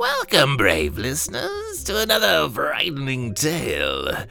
Welcome, 0.00 0.56
brave 0.56 0.96
listeners, 0.96 1.84
to 1.84 2.00
another 2.00 2.48
frightening 2.48 3.34
tale. 3.34 4.24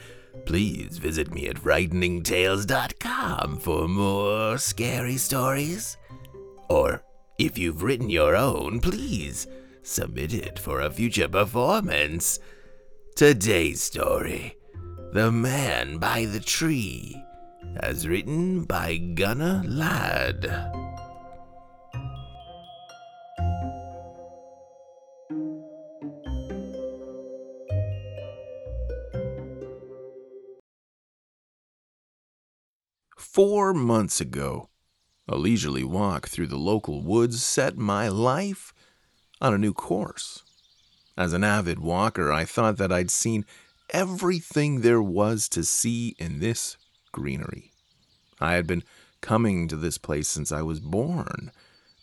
Please 0.48 0.98
visit 0.98 1.32
me 1.32 1.48
at 1.48 1.58
frighteningtales.com 1.58 3.60
for 3.60 3.88
more 3.88 4.58
scary 4.58 5.18
stories. 5.18 5.96
Or, 6.72 7.04
if 7.38 7.56
you've 7.56 7.84
written 7.84 8.10
your 8.10 8.36
own, 8.36 8.80
please 8.80 9.46
submit 9.84 10.34
it 10.34 10.58
for 10.58 10.82
a 10.82 10.90
future 10.90 11.28
performance. 11.28 12.40
Today's 13.16 13.84
story 13.84 14.56
The 15.14 15.32
Man 15.32 16.00
by 16.00 16.26
the 16.26 16.40
Tree, 16.40 17.16
as 17.78 18.08
written 18.08 18.64
by 18.64 18.98
Gunnar 18.98 19.62
Ladd. 19.68 20.79
Four 33.40 33.74
months 33.74 34.20
ago, 34.20 34.68
a 35.26 35.38
leisurely 35.38 35.86
walk 35.86 36.28
through 36.28 36.48
the 36.48 36.58
local 36.58 37.02
woods 37.02 37.42
set 37.42 37.78
my 37.78 38.10
life 38.10 38.74
on 39.40 39.54
a 39.54 39.58
new 39.58 39.74
course. 39.74 40.44
As 41.18 41.32
an 41.32 41.46
avid 41.46 41.80
walker, 41.80 42.34
I 42.34 42.44
thought 42.44 42.76
that 42.80 42.92
I'd 42.92 43.10
seen 43.10 43.46
everything 43.92 44.82
there 44.82 45.02
was 45.02 45.48
to 45.50 45.64
see 45.64 46.18
in 46.20 46.40
this 46.40 46.76
greenery. 47.14 47.72
I 48.42 48.56
had 48.56 48.68
been 48.68 48.84
coming 49.22 49.70
to 49.70 49.78
this 49.78 49.98
place 49.98 50.28
since 50.28 50.52
I 50.52 50.62
was 50.62 50.82
born. 50.82 51.54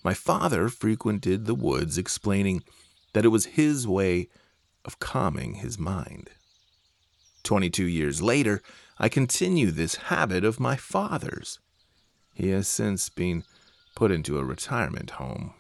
My 0.03 0.15
father 0.15 0.71
frequented 0.71 1.45
the 1.45 1.55
woods, 1.55 1.99
explaining 1.99 2.63
that 3.13 3.27
it 3.27 3.29
was 3.29 3.45
his 3.45 3.87
way 3.87 4.31
of 4.87 5.01
calming 5.01 5.57
his 5.57 5.79
mind. 5.79 6.31
Twenty 7.47 7.71
two 7.71 7.87
years 7.87 8.21
later, 8.21 8.61
I 8.99 9.09
continue 9.09 9.71
this 9.71 9.95
habit 9.95 10.45
of 10.45 10.59
my 10.59 10.75
father's. 10.75 11.61
He 12.35 12.49
has 12.49 12.67
since 12.67 13.09
been 13.09 13.45
put 13.95 14.11
into 14.11 14.37
a 14.37 14.45
retirement 14.45 15.11
home, 15.11 15.55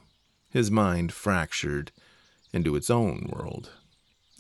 his 0.51 0.69
mind 0.69 1.13
fractured 1.13 1.93
into 2.53 2.75
its 2.75 2.91
own 2.91 3.31
world. 3.33 3.71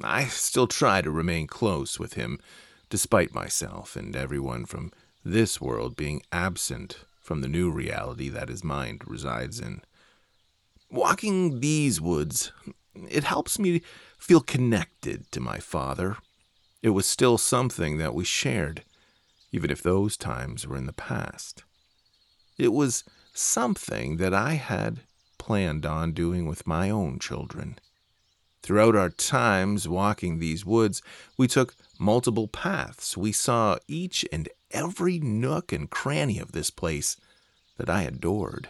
I 0.02 0.24
still 0.24 0.66
try 0.66 1.02
to 1.02 1.10
remain 1.12 1.46
close 1.46 2.00
with 2.00 2.14
him, 2.14 2.40
despite 2.90 3.32
myself 3.32 3.94
and 3.94 4.16
everyone 4.16 4.64
from 4.64 4.90
this 5.24 5.60
world 5.60 5.94
being 5.94 6.22
absent 6.32 6.98
from 7.20 7.42
the 7.42 7.48
new 7.48 7.70
reality 7.70 8.28
that 8.28 8.48
his 8.48 8.64
mind 8.64 9.02
resides 9.06 9.60
in. 9.60 9.82
Walking 10.90 11.60
these 11.60 12.00
woods, 12.00 12.50
it 13.08 13.22
helps 13.22 13.56
me 13.56 13.82
feel 14.18 14.40
connected 14.40 15.30
to 15.30 15.38
my 15.38 15.60
father 15.60 16.16
it 16.82 16.90
was 16.90 17.06
still 17.06 17.38
something 17.38 17.98
that 17.98 18.14
we 18.14 18.24
shared, 18.24 18.84
even 19.52 19.70
if 19.70 19.82
those 19.82 20.16
times 20.16 20.66
were 20.66 20.76
in 20.76 20.86
the 20.86 20.92
past. 20.92 21.64
It 22.58 22.72
was 22.72 23.04
something 23.32 24.16
that 24.16 24.34
I 24.34 24.54
had 24.54 25.00
planned 25.38 25.84
on 25.86 26.12
doing 26.12 26.46
with 26.46 26.66
my 26.66 26.90
own 26.90 27.18
children. 27.18 27.78
Throughout 28.62 28.96
our 28.96 29.10
times 29.10 29.88
walking 29.88 30.38
these 30.38 30.66
woods, 30.66 31.02
we 31.36 31.46
took 31.46 31.74
multiple 31.98 32.48
paths. 32.48 33.16
We 33.16 33.32
saw 33.32 33.78
each 33.86 34.24
and 34.32 34.48
every 34.70 35.20
nook 35.20 35.72
and 35.72 35.88
cranny 35.88 36.38
of 36.38 36.52
this 36.52 36.70
place 36.70 37.16
that 37.78 37.88
I 37.88 38.02
adored, 38.02 38.68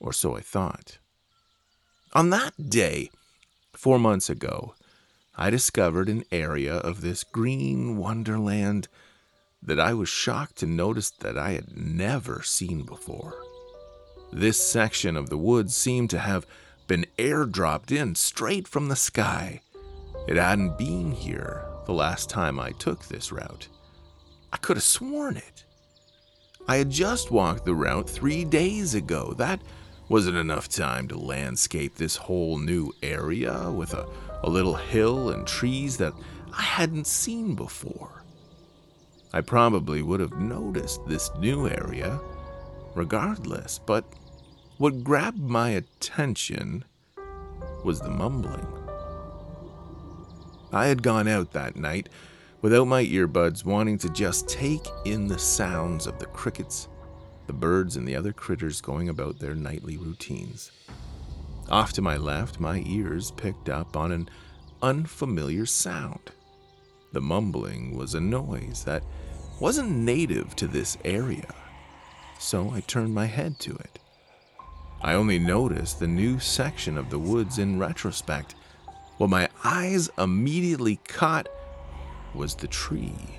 or 0.00 0.12
so 0.12 0.36
I 0.36 0.40
thought. 0.40 0.98
On 2.14 2.30
that 2.30 2.70
day, 2.70 3.10
four 3.72 3.98
months 3.98 4.30
ago, 4.30 4.74
I 5.36 5.50
discovered 5.50 6.08
an 6.08 6.24
area 6.30 6.76
of 6.76 7.00
this 7.00 7.24
green 7.24 7.96
wonderland 7.96 8.88
that 9.62 9.80
I 9.80 9.94
was 9.94 10.08
shocked 10.08 10.56
to 10.56 10.66
notice 10.66 11.10
that 11.10 11.36
I 11.36 11.52
had 11.52 11.76
never 11.76 12.42
seen 12.42 12.82
before. 12.82 13.34
This 14.32 14.60
section 14.60 15.16
of 15.16 15.30
the 15.30 15.38
woods 15.38 15.74
seemed 15.74 16.10
to 16.10 16.18
have 16.18 16.46
been 16.86 17.06
airdropped 17.18 17.90
in 17.90 18.14
straight 18.14 18.68
from 18.68 18.88
the 18.88 18.96
sky. 18.96 19.60
It 20.28 20.36
hadn't 20.36 20.78
been 20.78 21.12
here 21.12 21.64
the 21.86 21.92
last 21.92 22.30
time 22.30 22.60
I 22.60 22.70
took 22.72 23.06
this 23.06 23.32
route. 23.32 23.68
I 24.52 24.56
could 24.58 24.76
have 24.76 24.84
sworn 24.84 25.36
it. 25.36 25.64
I 26.68 26.76
had 26.76 26.90
just 26.90 27.30
walked 27.30 27.64
the 27.64 27.74
route 27.74 28.08
three 28.08 28.44
days 28.44 28.94
ago. 28.94 29.34
That 29.36 29.60
wasn't 30.08 30.36
enough 30.36 30.68
time 30.68 31.08
to 31.08 31.18
landscape 31.18 31.94
this 31.96 32.16
whole 32.16 32.58
new 32.58 32.92
area 33.02 33.70
with 33.70 33.94
a 33.94 34.06
a 34.44 34.50
little 34.50 34.74
hill 34.74 35.30
and 35.30 35.46
trees 35.46 35.96
that 35.96 36.12
I 36.56 36.62
hadn't 36.62 37.06
seen 37.06 37.54
before. 37.54 38.22
I 39.32 39.40
probably 39.40 40.02
would 40.02 40.20
have 40.20 40.38
noticed 40.38 41.00
this 41.06 41.30
new 41.38 41.66
area 41.66 42.20
regardless, 42.94 43.80
but 43.84 44.04
what 44.76 45.02
grabbed 45.02 45.40
my 45.40 45.70
attention 45.70 46.84
was 47.84 48.00
the 48.00 48.10
mumbling. 48.10 48.66
I 50.72 50.88
had 50.88 51.02
gone 51.02 51.26
out 51.26 51.52
that 51.54 51.74
night 51.74 52.10
without 52.60 52.86
my 52.86 53.02
earbuds, 53.02 53.64
wanting 53.64 53.96
to 53.98 54.10
just 54.10 54.46
take 54.46 54.86
in 55.06 55.26
the 55.26 55.38
sounds 55.38 56.06
of 56.06 56.18
the 56.18 56.26
crickets, 56.26 56.88
the 57.46 57.52
birds, 57.54 57.96
and 57.96 58.06
the 58.06 58.16
other 58.16 58.32
critters 58.34 58.82
going 58.82 59.08
about 59.08 59.38
their 59.38 59.54
nightly 59.54 59.96
routines. 59.96 60.70
Off 61.70 61.92
to 61.94 62.02
my 62.02 62.16
left, 62.16 62.60
my 62.60 62.82
ears 62.86 63.30
picked 63.30 63.68
up 63.68 63.96
on 63.96 64.12
an 64.12 64.28
unfamiliar 64.82 65.66
sound. 65.66 66.30
The 67.12 67.20
mumbling 67.20 67.96
was 67.96 68.14
a 68.14 68.20
noise 68.20 68.84
that 68.84 69.02
wasn't 69.60 69.90
native 69.90 70.54
to 70.56 70.66
this 70.66 70.98
area, 71.04 71.54
so 72.38 72.70
I 72.70 72.80
turned 72.80 73.14
my 73.14 73.26
head 73.26 73.58
to 73.60 73.74
it. 73.76 73.98
I 75.00 75.14
only 75.14 75.38
noticed 75.38 76.00
the 76.00 76.06
new 76.06 76.38
section 76.38 76.98
of 76.98 77.10
the 77.10 77.18
woods 77.18 77.58
in 77.58 77.78
retrospect. 77.78 78.54
What 79.18 79.30
my 79.30 79.48
eyes 79.62 80.10
immediately 80.18 80.96
caught 81.08 81.48
was 82.34 82.54
the 82.54 82.68
tree. 82.68 83.38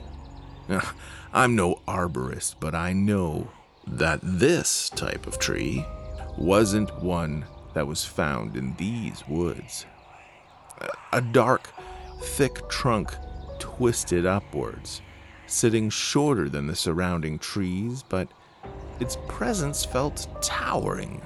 I'm 1.33 1.55
no 1.55 1.81
arborist, 1.87 2.55
but 2.59 2.73
I 2.73 2.93
know 2.93 3.49
that 3.85 4.19
this 4.23 4.89
type 4.89 5.27
of 5.27 5.37
tree 5.37 5.85
wasn't 6.37 7.03
one 7.03 7.45
that 7.75 7.85
was 7.85 8.05
found 8.05 8.55
in 8.55 8.73
these 8.77 9.27
woods. 9.27 9.85
A 11.11 11.21
dark, 11.21 11.71
thick 12.21 12.67
trunk 12.69 13.13
twisted 13.59 14.25
upwards, 14.25 15.01
sitting 15.45 15.89
shorter 15.89 16.49
than 16.49 16.67
the 16.67 16.75
surrounding 16.75 17.37
trees, 17.37 18.01
but 18.01 18.29
its 18.99 19.17
presence 19.27 19.83
felt 19.83 20.27
towering 20.41 21.21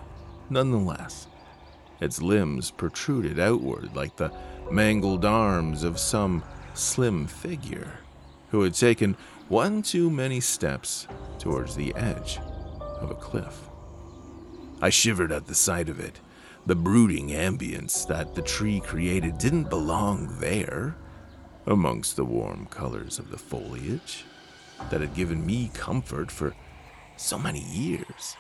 nonetheless. 0.50 1.28
Its 2.02 2.20
limbs 2.22 2.72
protruded 2.72 3.40
outward 3.40 3.96
like 3.96 4.16
the 4.16 4.34
mangled 4.72 5.26
arms 5.26 5.84
of 5.84 6.00
some 6.00 6.44
slim 6.74 7.28
figure 7.28 8.00
who 8.50 8.64
had 8.64 8.74
taken 8.74 9.16
one 9.50 9.84
too 9.84 10.10
many 10.10 10.40
steps 10.40 11.08
towards 11.38 11.76
the 11.76 11.96
edge 11.96 12.40
of 13.00 13.12
a 13.12 13.16
cliff. 13.16 13.70
I 14.82 14.90
shivered 14.90 15.32
at 15.32 15.46
the 15.46 15.56
sight 15.56 15.90
of 15.90 16.00
it 16.00 16.20
the 16.70 16.76
brooding 16.76 17.30
ambience 17.30 18.06
that 18.06 18.36
the 18.36 18.44
tree 18.44 18.80
created 18.80 19.40
didn't 19.40 19.72
belong 19.72 20.28
there, 20.40 20.96
amongst 21.66 22.16
the 22.16 22.24
warm 22.24 22.68
colors 22.68 23.18
of 23.18 23.32
the 23.32 23.38
foliage 23.40 24.24
that 24.92 25.02
had 25.02 25.16
given 25.16 25.44
me 25.44 25.72
comfort 25.74 26.30
for 26.30 26.54
so 27.18 27.40
many 27.40 27.62
years. 27.62 28.36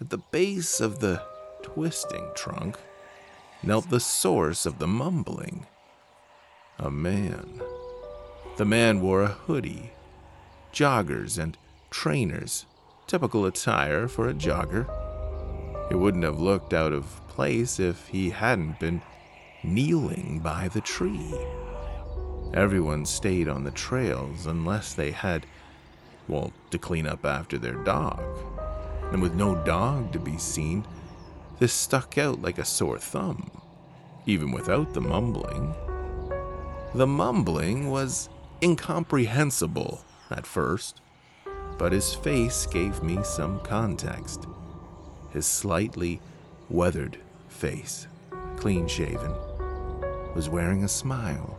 At 0.00 0.10
the 0.10 0.18
base 0.30 0.80
of 0.80 1.00
the 1.00 1.20
twisting 1.62 2.30
trunk 2.36 2.78
knelt 3.64 3.90
the 3.90 3.98
source 3.98 4.64
of 4.64 4.78
the 4.78 4.86
mumbling 4.86 5.66
a 6.78 6.88
man. 6.88 7.60
The 8.58 8.64
man 8.64 9.00
wore 9.00 9.22
a 9.22 9.26
hoodie, 9.26 9.90
joggers, 10.72 11.36
and 11.36 11.58
trainers, 11.90 12.64
typical 13.08 13.44
attire 13.44 14.06
for 14.06 14.28
a 14.28 14.34
jogger 14.34 14.86
it 15.92 15.98
wouldn't 15.98 16.24
have 16.24 16.40
looked 16.40 16.72
out 16.72 16.90
of 16.90 17.20
place 17.28 17.78
if 17.78 18.08
he 18.08 18.30
hadn't 18.30 18.80
been 18.80 19.02
kneeling 19.62 20.40
by 20.42 20.66
the 20.68 20.80
tree. 20.80 21.34
Everyone 22.54 23.04
stayed 23.04 23.46
on 23.46 23.62
the 23.62 23.70
trails 23.72 24.46
unless 24.46 24.94
they 24.94 25.10
had, 25.10 25.44
well, 26.28 26.50
to 26.70 26.78
clean 26.78 27.06
up 27.06 27.26
after 27.26 27.58
their 27.58 27.74
dog. 27.74 28.22
And 29.12 29.20
with 29.20 29.34
no 29.34 29.54
dog 29.66 30.14
to 30.14 30.18
be 30.18 30.38
seen, 30.38 30.86
this 31.58 31.74
stuck 31.74 32.16
out 32.16 32.40
like 32.40 32.56
a 32.56 32.64
sore 32.64 32.98
thumb, 32.98 33.50
even 34.24 34.50
without 34.50 34.94
the 34.94 35.02
mumbling. 35.02 35.74
The 36.94 37.06
mumbling 37.06 37.90
was 37.90 38.30
incomprehensible 38.62 40.02
at 40.30 40.46
first, 40.46 41.02
but 41.76 41.92
his 41.92 42.14
face 42.14 42.64
gave 42.64 43.02
me 43.02 43.18
some 43.22 43.60
context 43.60 44.46
his 45.32 45.46
slightly 45.46 46.20
weathered 46.68 47.18
face, 47.48 48.06
clean 48.56 48.86
shaven, 48.86 49.34
was 50.34 50.48
wearing 50.48 50.84
a 50.84 50.88
smile. 50.88 51.58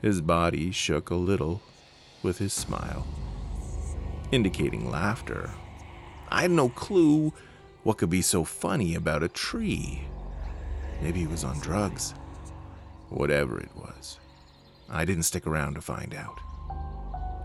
His 0.00 0.20
body 0.20 0.70
shook 0.70 1.10
a 1.10 1.14
little 1.14 1.62
with 2.22 2.38
his 2.38 2.52
smile, 2.52 3.06
indicating 4.30 4.90
laughter. 4.90 5.50
I 6.30 6.42
had 6.42 6.50
no 6.50 6.68
clue 6.68 7.32
what 7.82 7.98
could 7.98 8.10
be 8.10 8.22
so 8.22 8.44
funny 8.44 8.94
about 8.94 9.22
a 9.22 9.28
tree. 9.28 10.02
Maybe 11.02 11.20
he 11.20 11.26
was 11.26 11.44
on 11.44 11.58
drugs. 11.60 12.14
Whatever 13.08 13.60
it 13.60 13.74
was, 13.76 14.18
I 14.88 15.04
didn't 15.04 15.24
stick 15.24 15.46
around 15.46 15.74
to 15.74 15.80
find 15.82 16.14
out. 16.14 16.40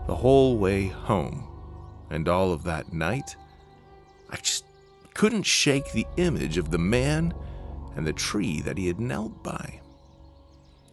The 0.06 0.14
whole 0.14 0.56
way 0.56 0.86
home, 0.86 1.46
and 2.08 2.26
all 2.28 2.52
of 2.52 2.62
that 2.64 2.92
night, 2.92 3.36
I 4.30 4.36
just 4.36 4.64
couldn't 5.18 5.42
shake 5.42 5.90
the 5.90 6.06
image 6.16 6.58
of 6.58 6.70
the 6.70 6.78
man 6.78 7.34
and 7.96 8.06
the 8.06 8.12
tree 8.12 8.60
that 8.60 8.78
he 8.78 8.86
had 8.86 9.00
knelt 9.00 9.42
by. 9.42 9.80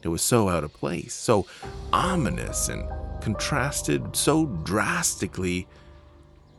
It 0.01 0.07
was 0.07 0.24
so 0.24 0.50
out 0.50 0.63
of 0.63 0.74
place, 0.74 1.13
so 1.13 1.45
ominous, 1.94 2.69
and 2.69 2.89
contrasted 3.22 4.16
so 4.16 4.48
drastically 4.48 5.68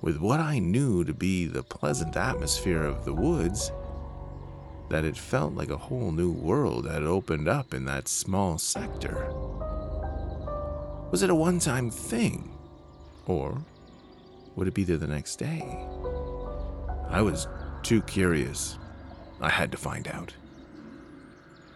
with 0.01 0.19
what 0.19 0.39
I 0.39 0.61
knew 0.61 1.03
to 1.07 1.13
be 1.13 1.47
the 1.47 1.65
pleasant 1.65 2.17
atmosphere 2.17 2.85
of 2.85 3.05
the 3.05 3.13
woods 3.13 3.73
that 4.89 5.05
it 5.05 5.17
felt 5.17 5.55
like 5.55 5.71
a 5.71 5.77
whole 5.77 6.12
new 6.12 6.31
world 6.31 6.89
had 6.89 7.03
opened 7.03 7.49
up 7.49 7.75
in 7.75 7.85
that 7.87 8.07
small 8.07 8.59
sector. 8.59 9.33
Was 11.11 11.25
it 11.25 11.31
a 11.31 11.35
one 11.35 11.59
time 11.59 11.91
thing? 11.91 12.49
Or 13.27 13.59
would 14.55 14.69
it 14.69 14.75
be 14.75 14.85
there 14.85 14.99
the 14.99 15.09
next 15.09 15.41
day? 15.41 15.85
I 17.09 17.23
was 17.23 17.47
too 17.87 18.03
curious. 18.03 18.79
I 19.41 19.49
had 19.49 19.71
to 19.71 19.79
find 19.79 20.09
out. 20.09 20.35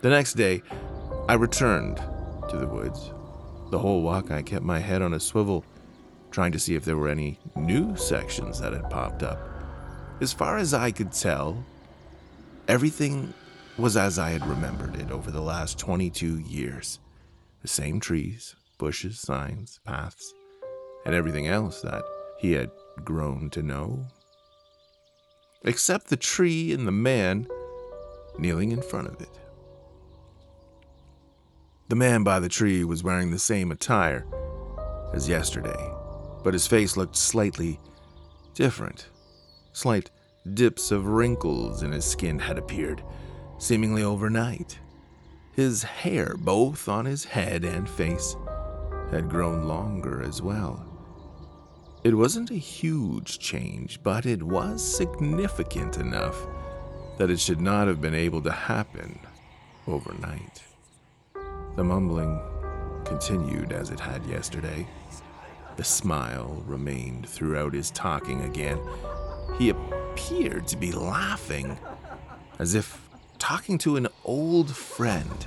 The 0.02 0.10
next 0.10 0.34
day, 0.34 0.62
I 1.28 1.34
returned 1.34 1.98
to 2.48 2.56
the 2.56 2.66
woods. 2.66 3.12
The 3.70 3.78
whole 3.78 4.02
walk, 4.02 4.32
I 4.32 4.42
kept 4.42 4.64
my 4.64 4.80
head 4.80 5.02
on 5.02 5.14
a 5.14 5.20
swivel, 5.20 5.64
trying 6.32 6.50
to 6.50 6.58
see 6.58 6.74
if 6.74 6.84
there 6.84 6.96
were 6.96 7.08
any 7.08 7.38
new 7.54 7.94
sections 7.96 8.58
that 8.58 8.72
had 8.72 8.90
popped 8.90 9.22
up. 9.22 9.38
As 10.20 10.32
far 10.32 10.58
as 10.58 10.74
I 10.74 10.90
could 10.90 11.12
tell, 11.12 11.64
everything 12.66 13.32
was 13.78 13.96
as 13.96 14.18
I 14.18 14.30
had 14.30 14.44
remembered 14.46 14.96
it 14.96 15.12
over 15.12 15.30
the 15.30 15.40
last 15.40 15.78
22 15.78 16.40
years 16.40 16.98
the 17.62 17.68
same 17.68 18.00
trees, 18.00 18.56
bushes, 18.78 19.20
signs, 19.20 19.78
paths, 19.84 20.34
and 21.04 21.14
everything 21.14 21.46
else 21.46 21.82
that 21.82 22.02
he 22.38 22.52
had 22.52 22.70
grown 23.04 23.48
to 23.50 23.62
know. 23.62 24.06
Except 25.62 26.08
the 26.08 26.16
tree 26.16 26.72
and 26.72 26.86
the 26.86 26.92
man 26.92 27.46
kneeling 28.38 28.72
in 28.72 28.82
front 28.82 29.08
of 29.08 29.20
it. 29.20 29.38
The 31.88 31.96
man 31.96 32.22
by 32.22 32.40
the 32.40 32.48
tree 32.48 32.84
was 32.84 33.02
wearing 33.02 33.30
the 33.30 33.38
same 33.38 33.70
attire 33.70 34.26
as 35.12 35.28
yesterday, 35.28 35.92
but 36.42 36.54
his 36.54 36.66
face 36.66 36.96
looked 36.96 37.16
slightly 37.16 37.80
different. 38.54 39.08
Slight 39.72 40.10
dips 40.54 40.90
of 40.90 41.06
wrinkles 41.06 41.82
in 41.82 41.92
his 41.92 42.04
skin 42.04 42.38
had 42.38 42.56
appeared, 42.56 43.02
seemingly 43.58 44.02
overnight. 44.02 44.78
His 45.52 45.82
hair, 45.82 46.36
both 46.38 46.88
on 46.88 47.04
his 47.04 47.24
head 47.24 47.64
and 47.64 47.88
face, 47.88 48.36
had 49.10 49.28
grown 49.28 49.64
longer 49.64 50.22
as 50.22 50.40
well. 50.40 50.89
It 52.02 52.14
wasn't 52.14 52.50
a 52.50 52.54
huge 52.54 53.38
change, 53.38 54.02
but 54.02 54.24
it 54.24 54.42
was 54.42 54.82
significant 54.82 55.98
enough 55.98 56.46
that 57.18 57.30
it 57.30 57.38
should 57.38 57.60
not 57.60 57.88
have 57.88 58.00
been 58.00 58.14
able 58.14 58.40
to 58.40 58.50
happen 58.50 59.18
overnight. 59.86 60.62
The 61.76 61.84
mumbling 61.84 62.40
continued 63.04 63.72
as 63.72 63.90
it 63.90 64.00
had 64.00 64.24
yesterday. 64.24 64.86
The 65.76 65.84
smile 65.84 66.62
remained 66.66 67.28
throughout 67.28 67.74
his 67.74 67.90
talking 67.90 68.44
again. 68.44 68.80
He 69.58 69.68
appeared 69.68 70.66
to 70.68 70.78
be 70.78 70.92
laughing, 70.92 71.78
as 72.58 72.74
if 72.74 73.10
talking 73.38 73.76
to 73.78 73.96
an 73.96 74.08
old 74.24 74.74
friend. 74.74 75.46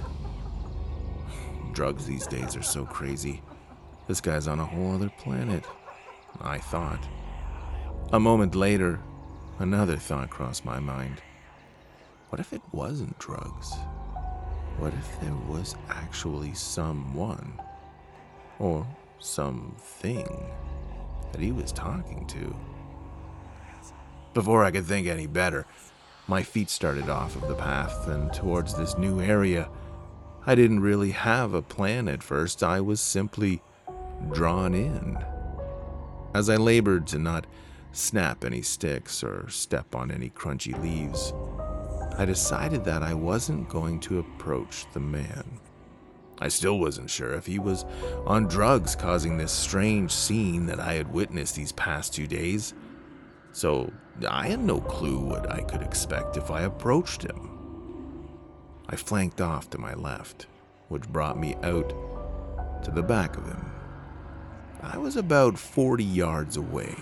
Drugs 1.71 2.05
these 2.05 2.27
days 2.27 2.55
are 2.55 2.61
so 2.61 2.85
crazy. 2.85 3.41
This 4.07 4.21
guy's 4.21 4.47
on 4.47 4.59
a 4.59 4.65
whole 4.65 4.93
other 4.93 5.09
planet, 5.17 5.63
I 6.41 6.57
thought. 6.57 7.07
A 8.11 8.19
moment 8.19 8.55
later, 8.55 8.99
another 9.59 9.97
thought 9.97 10.29
crossed 10.29 10.65
my 10.65 10.79
mind. 10.79 11.21
What 12.29 12.39
if 12.39 12.53
it 12.53 12.61
wasn't 12.71 13.17
drugs? 13.19 13.73
What 14.77 14.93
if 14.93 15.19
there 15.21 15.35
was 15.47 15.75
actually 15.89 16.53
someone 16.53 17.61
or 18.59 18.87
something 19.19 20.45
that 21.31 21.41
he 21.41 21.51
was 21.51 21.71
talking 21.71 22.25
to? 22.27 22.55
Before 24.33 24.63
I 24.63 24.71
could 24.71 24.85
think 24.85 25.07
any 25.07 25.27
better, 25.27 25.67
my 26.27 26.41
feet 26.41 26.69
started 26.69 27.09
off 27.09 27.35
of 27.35 27.47
the 27.47 27.55
path 27.55 28.07
and 28.07 28.33
towards 28.33 28.73
this 28.73 28.97
new 28.97 29.21
area. 29.21 29.69
I 30.45 30.55
didn't 30.55 30.79
really 30.79 31.11
have 31.11 31.53
a 31.53 31.61
plan 31.61 32.07
at 32.07 32.23
first, 32.23 32.63
I 32.63 32.81
was 32.81 32.99
simply 32.99 33.61
drawn 34.31 34.73
in. 34.73 35.23
As 36.33 36.49
I 36.49 36.55
labored 36.55 37.05
to 37.07 37.19
not 37.19 37.45
snap 37.91 38.43
any 38.43 38.63
sticks 38.63 39.23
or 39.23 39.47
step 39.49 39.93
on 39.93 40.09
any 40.09 40.29
crunchy 40.29 40.79
leaves, 40.81 41.31
I 42.17 42.25
decided 42.25 42.83
that 42.85 43.03
I 43.03 43.13
wasn't 43.13 43.69
going 43.69 43.99
to 44.01 44.19
approach 44.19 44.85
the 44.93 44.99
man. 44.99 45.59
I 46.39 46.47
still 46.47 46.79
wasn't 46.79 47.11
sure 47.11 47.33
if 47.33 47.45
he 47.45 47.59
was 47.59 47.85
on 48.25 48.47
drugs 48.47 48.95
causing 48.95 49.37
this 49.37 49.51
strange 49.51 50.11
scene 50.11 50.65
that 50.65 50.79
I 50.79 50.93
had 50.93 51.13
witnessed 51.13 51.55
these 51.55 51.71
past 51.71 52.13
two 52.13 52.25
days, 52.25 52.73
so 53.51 53.93
I 54.27 54.47
had 54.47 54.59
no 54.59 54.81
clue 54.81 55.19
what 55.19 55.51
I 55.51 55.61
could 55.61 55.83
expect 55.83 56.35
if 56.35 56.49
I 56.49 56.63
approached 56.63 57.21
him. 57.21 57.51
I 58.89 58.95
flanked 58.95 59.39
off 59.39 59.69
to 59.69 59.77
my 59.77 59.93
left, 59.93 60.47
which 60.89 61.07
brought 61.07 61.39
me 61.39 61.55
out 61.61 61.89
to 62.83 62.91
the 62.91 63.03
back 63.03 63.37
of 63.37 63.45
him. 63.45 63.72
I 64.85 64.97
was 64.97 65.15
about 65.15 65.57
40 65.57 66.03
yards 66.03 66.57
away, 66.57 66.93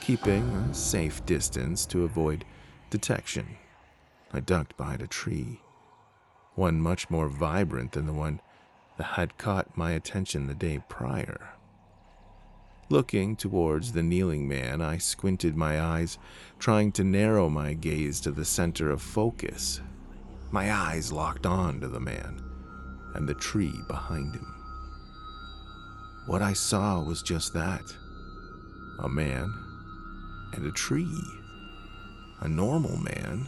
keeping 0.00 0.42
a 0.50 0.74
safe 0.74 1.24
distance 1.24 1.86
to 1.86 2.02
avoid 2.02 2.44
detection. 2.90 3.46
I 4.32 4.40
ducked 4.40 4.76
behind 4.76 5.00
a 5.00 5.06
tree, 5.06 5.60
one 6.56 6.80
much 6.80 7.08
more 7.08 7.28
vibrant 7.28 7.92
than 7.92 8.06
the 8.06 8.12
one 8.12 8.40
that 8.98 9.04
had 9.04 9.38
caught 9.38 9.76
my 9.76 9.92
attention 9.92 10.48
the 10.48 10.54
day 10.54 10.82
prior. 10.88 11.50
Looking 12.88 13.36
towards 13.36 13.92
the 13.92 14.02
kneeling 14.02 14.48
man, 14.48 14.80
I 14.80 14.98
squinted 14.98 15.56
my 15.56 15.80
eyes, 15.80 16.18
trying 16.58 16.90
to 16.92 17.04
narrow 17.04 17.48
my 17.48 17.72
gaze 17.72 18.20
to 18.22 18.32
the 18.32 18.44
center 18.44 18.90
of 18.90 19.00
focus. 19.00 19.80
My 20.50 20.72
eyes 20.72 21.12
locked 21.12 21.46
on 21.46 21.78
to 21.82 21.88
the 21.88 22.00
man 22.00 22.42
and 23.14 23.28
the 23.28 23.34
tree 23.34 23.80
behind 23.86 24.34
him. 24.34 24.59
What 26.26 26.42
I 26.42 26.52
saw 26.52 27.02
was 27.02 27.22
just 27.22 27.54
that 27.54 27.82
a 28.98 29.08
man 29.08 29.52
and 30.54 30.66
a 30.66 30.70
tree. 30.72 31.22
A 32.40 32.48
normal 32.48 32.96
man 32.96 33.46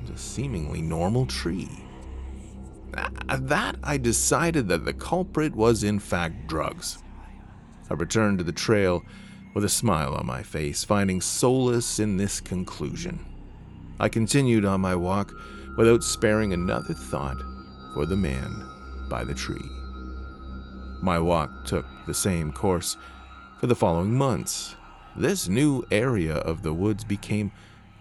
and 0.00 0.10
a 0.10 0.18
seemingly 0.18 0.82
normal 0.82 1.26
tree. 1.26 1.68
At 3.28 3.48
that, 3.48 3.76
I 3.82 3.96
decided 3.96 4.68
that 4.68 4.84
the 4.84 4.92
culprit 4.92 5.54
was 5.54 5.82
in 5.82 5.98
fact 5.98 6.46
drugs. 6.46 6.98
I 7.90 7.94
returned 7.94 8.38
to 8.38 8.44
the 8.44 8.52
trail 8.52 9.02
with 9.54 9.64
a 9.64 9.68
smile 9.68 10.14
on 10.14 10.26
my 10.26 10.42
face, 10.42 10.84
finding 10.84 11.20
solace 11.20 11.98
in 11.98 12.16
this 12.16 12.40
conclusion. 12.40 13.24
I 13.98 14.08
continued 14.08 14.64
on 14.64 14.80
my 14.80 14.94
walk 14.94 15.32
without 15.76 16.04
sparing 16.04 16.52
another 16.52 16.94
thought 16.94 17.38
for 17.94 18.06
the 18.06 18.16
man 18.16 18.68
by 19.08 19.24
the 19.24 19.34
tree. 19.34 19.70
My 21.06 21.20
walk 21.20 21.64
took 21.64 21.86
the 22.08 22.14
same 22.14 22.50
course 22.50 22.96
for 23.60 23.68
the 23.68 23.76
following 23.76 24.12
months. 24.12 24.74
This 25.14 25.46
new 25.46 25.84
area 25.92 26.34
of 26.34 26.62
the 26.62 26.72
woods 26.72 27.04
became 27.04 27.52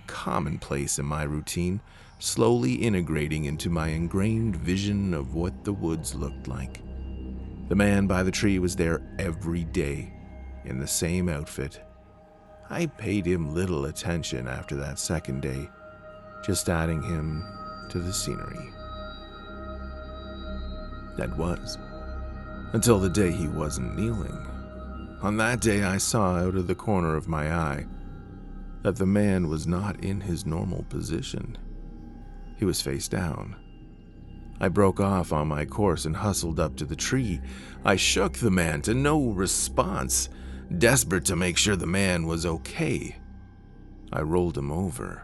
commonplace 0.08 0.98
in 0.98 1.06
my 1.06 1.22
routine, 1.22 1.82
slowly 2.18 2.74
integrating 2.74 3.46
into 3.46 3.70
my 3.70 3.90
ingrained 3.90 4.56
vision 4.56 5.14
of 5.14 5.36
what 5.36 5.66
the 5.66 5.72
woods 5.72 6.16
looked 6.16 6.48
like. 6.48 6.82
The 7.70 7.76
man 7.76 8.08
by 8.08 8.24
the 8.24 8.32
tree 8.32 8.58
was 8.58 8.76
there 8.76 9.04
every 9.20 9.66
day, 9.66 10.12
in 10.64 10.80
the 10.80 10.88
same 10.88 11.30
outfit. 11.30 11.80
I 12.72 12.88
paid 12.88 13.28
him 13.28 13.54
little 13.54 13.86
attention 13.86 14.48
after 14.48 14.76
that 14.78 14.98
second 14.98 15.44
day, 15.44 15.70
just 16.44 16.70
adding 16.70 17.04
him 17.04 17.46
to 17.92 18.00
the 18.00 18.12
scenery. 18.12 18.68
That 21.18 21.38
was, 21.38 21.78
until 22.76 23.00
the 23.00 23.10
day 23.10 23.32
he 23.32 23.48
wasn't 23.48 23.98
kneeling. 23.98 24.46
On 25.24 25.38
that 25.38 25.62
day, 25.62 25.84
I 25.84 25.98
saw 25.98 26.36
out 26.36 26.56
of 26.56 26.68
the 26.68 26.76
corner 26.76 27.16
of 27.16 27.28
my 27.28 27.52
eye 27.52 27.86
that 28.84 28.98
the 28.98 29.06
man 29.06 29.50
was 29.50 29.66
not 29.66 30.04
in 30.04 30.22
his 30.22 30.46
normal 30.46 30.84
position. 30.84 31.58
He 32.58 32.66
was 32.66 32.82
face 32.82 33.08
down, 33.08 33.56
I 34.60 34.70
broke 34.70 35.00
off 35.00 35.34
on 35.34 35.50
my 35.50 35.66
course 35.66 36.06
and 36.06 36.16
hustled 36.16 36.60
up 36.60 36.78
to 36.78 36.86
the 36.86 36.96
tree. 36.96 37.42
I 37.84 37.98
shook 37.98 38.34
the 38.34 38.52
man 38.52 38.82
to 38.84 38.94
no 38.94 39.30
response, 39.30 40.30
desperate 40.78 41.26
to 41.26 41.36
make 41.36 41.58
sure 41.58 41.76
the 41.76 41.86
man 41.86 42.26
was 42.26 42.46
okay. 42.46 43.18
I 44.14 44.22
rolled 44.22 44.58
him 44.58 44.72
over. 44.72 45.24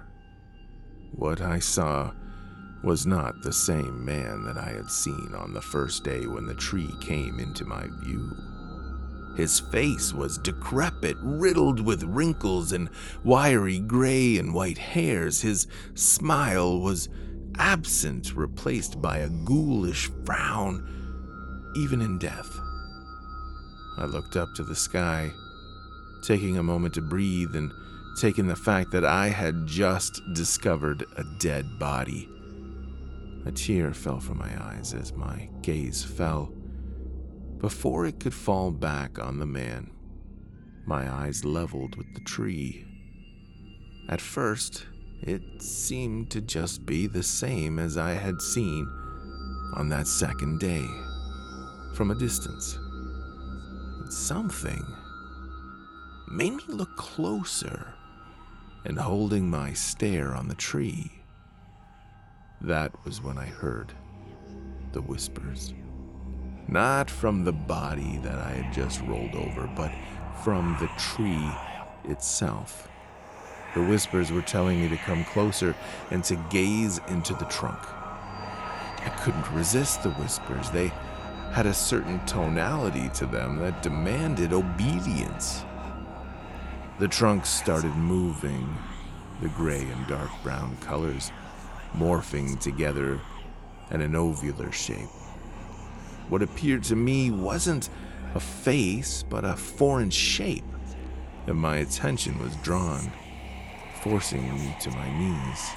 What 1.14 1.40
I 1.40 1.60
saw 1.60 2.12
was 2.84 3.06
not 3.06 3.42
the 3.42 3.54
same 3.54 4.04
man 4.04 4.44
that 4.44 4.58
I 4.58 4.70
had 4.70 4.90
seen 4.90 5.34
on 5.36 5.54
the 5.54 5.62
first 5.62 6.04
day 6.04 6.26
when 6.26 6.46
the 6.46 6.56
tree 6.56 6.94
came 7.00 7.40
into 7.40 7.66
my 7.66 7.88
view. 8.04 8.36
His 9.36 9.60
face 9.60 10.14
was 10.14 10.38
decrepit, 10.38 11.16
riddled 11.22 11.80
with 11.80 12.04
wrinkles 12.04 12.72
and 12.72 12.90
wiry 13.24 13.80
gray 13.80 14.38
and 14.38 14.54
white 14.54 14.78
hairs. 14.78 15.42
His 15.42 15.68
smile 15.94 16.80
was 16.80 17.08
absent, 17.58 18.36
replaced 18.36 19.02
by 19.02 19.20
a 19.20 19.30
ghoulish 19.30 20.10
frown, 20.26 20.86
even 21.78 22.02
in 22.02 22.18
death. 22.18 22.60
I 23.98 24.06
looked 24.06 24.36
up 24.36 24.54
to 24.56 24.64
the 24.64 24.76
sky, 24.76 25.32
taking 26.24 26.58
a 26.58 26.64
moment 26.64 26.96
to 26.96 27.02
breathe 27.02 27.56
and 27.56 27.72
taking 28.20 28.48
the 28.48 28.56
fact 28.56 28.92
that 28.92 29.06
I 29.06 29.30
had 29.30 29.66
just 29.66 30.22
discovered 30.34 31.06
a 31.16 31.24
dead 31.40 31.80
body. 31.80 32.30
A 33.46 33.52
tear 33.52 33.94
fell 33.94 34.20
from 34.20 34.38
my 34.38 34.52
eyes 34.64 34.94
as 34.94 35.14
my 35.14 35.50
gaze 35.62 36.04
fell. 36.04 36.54
Before 37.58 38.06
it 38.06 38.20
could 38.20 38.34
fall 38.34 38.72
back 38.72 39.18
on 39.20 39.40
the 39.40 39.46
man, 39.46 39.92
my 40.86 41.12
eyes 41.12 41.44
leveled 41.44 41.96
with 41.96 42.14
the 42.14 42.22
tree. 42.22 42.86
At 44.10 44.22
first, 44.22 44.86
it 45.22 45.42
seemed 45.62 46.32
to 46.32 46.42
just 46.42 46.86
be 46.86 47.08
the 47.08 47.24
same 47.24 47.80
as 47.80 47.98
I 47.98 48.12
had 48.12 48.42
seen 48.42 48.88
on 49.76 49.90
that 49.90 50.08
second 50.08 50.60
day, 50.60 50.86
from 51.94 52.12
a 52.12 52.16
distance. 52.16 52.78
Something 54.10 54.86
made 56.28 56.54
me 56.54 56.64
look 56.68 56.96
closer 56.98 57.94
and 58.86 58.98
holding 58.98 59.50
my 59.50 59.74
stare 59.74 60.36
on 60.36 60.48
the 60.48 60.56
tree. 60.56 61.21
That 62.64 62.94
was 63.04 63.24
when 63.24 63.40
I 63.40 63.46
heard 63.46 63.92
the 64.92 65.02
whispers. 65.02 65.74
Not 66.68 67.10
from 67.10 67.44
the 67.44 67.52
body 67.52 68.20
that 68.22 68.38
I 68.38 68.52
had 68.52 68.72
just 68.72 69.02
rolled 69.02 69.34
over, 69.34 69.68
but 69.76 69.92
from 70.44 70.78
the 70.80 70.88
tree 71.00 71.50
itself. 72.04 72.88
The 73.74 73.84
whispers 73.84 74.32
were 74.32 74.44
telling 74.44 74.80
me 74.80 74.90
to 74.90 74.98
come 74.98 75.26
closer 75.26 75.76
and 76.12 76.24
to 76.26 76.36
gaze 76.52 77.02
into 77.08 77.34
the 77.34 77.46
trunk. 77.46 77.80
I 77.80 79.12
couldn't 79.24 79.52
resist 79.54 80.04
the 80.04 80.12
whispers. 80.12 80.70
They 80.70 80.90
had 81.54 81.66
a 81.66 81.74
certain 81.74 82.24
tonality 82.28 83.10
to 83.16 83.26
them 83.26 83.58
that 83.58 83.82
demanded 83.82 84.54
obedience. 84.54 85.64
The 87.00 87.08
trunk 87.08 87.48
started 87.48 87.96
moving, 87.96 88.78
the 89.42 89.50
gray 89.50 89.82
and 89.82 90.06
dark 90.08 90.30
brown 90.44 90.78
colors 90.78 91.32
morphing 91.96 92.60
together 92.60 93.20
in 93.92 94.02
an 94.02 94.14
ovular 94.14 94.72
shape. 94.72 95.10
What 96.30 96.42
appeared 96.42 96.84
to 96.86 96.96
me 96.96 97.32
wasn't 97.32 97.90
a 98.36 98.40
face, 98.40 99.24
but 99.30 99.44
a 99.44 99.56
foreign 99.56 100.10
shape, 100.10 100.64
and 101.48 101.58
my 101.58 101.78
attention 101.78 102.40
was 102.40 102.56
drawn 102.58 103.12
forcing 104.02 104.54
me 104.56 104.76
to 104.82 104.90
my 104.92 105.20
knees. 105.20 105.72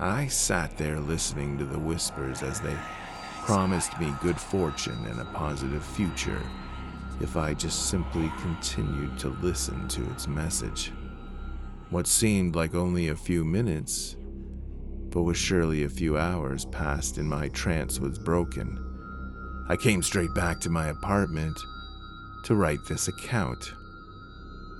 I 0.00 0.26
sat 0.26 0.76
there 0.76 0.98
listening 0.98 1.56
to 1.58 1.64
the 1.64 1.78
whispers 1.78 2.42
as 2.42 2.60
they 2.60 2.76
promised 3.42 3.98
me 4.00 4.12
good 4.20 4.38
fortune 4.38 5.06
and 5.06 5.20
a 5.20 5.24
positive 5.26 5.84
future 5.84 6.42
if 7.20 7.36
I 7.36 7.54
just 7.54 7.88
simply 7.88 8.32
continued 8.40 9.16
to 9.20 9.28
listen 9.28 9.86
to 9.88 10.10
its 10.10 10.26
message. 10.26 10.92
What 11.90 12.08
seemed 12.08 12.56
like 12.56 12.74
only 12.74 13.08
a 13.08 13.16
few 13.16 13.44
minutes, 13.44 14.16
but 15.12 15.22
was 15.22 15.36
surely 15.36 15.84
a 15.84 15.88
few 15.88 16.18
hours 16.18 16.64
passed 16.66 17.18
and 17.18 17.28
my 17.28 17.48
trance 17.48 18.00
was 18.00 18.18
broken. 18.18 18.78
I 19.68 19.76
came 19.76 20.02
straight 20.02 20.34
back 20.34 20.58
to 20.60 20.70
my 20.70 20.88
apartment 20.88 21.56
to 22.44 22.54
write 22.54 22.84
this 22.88 23.08
account. 23.08 23.72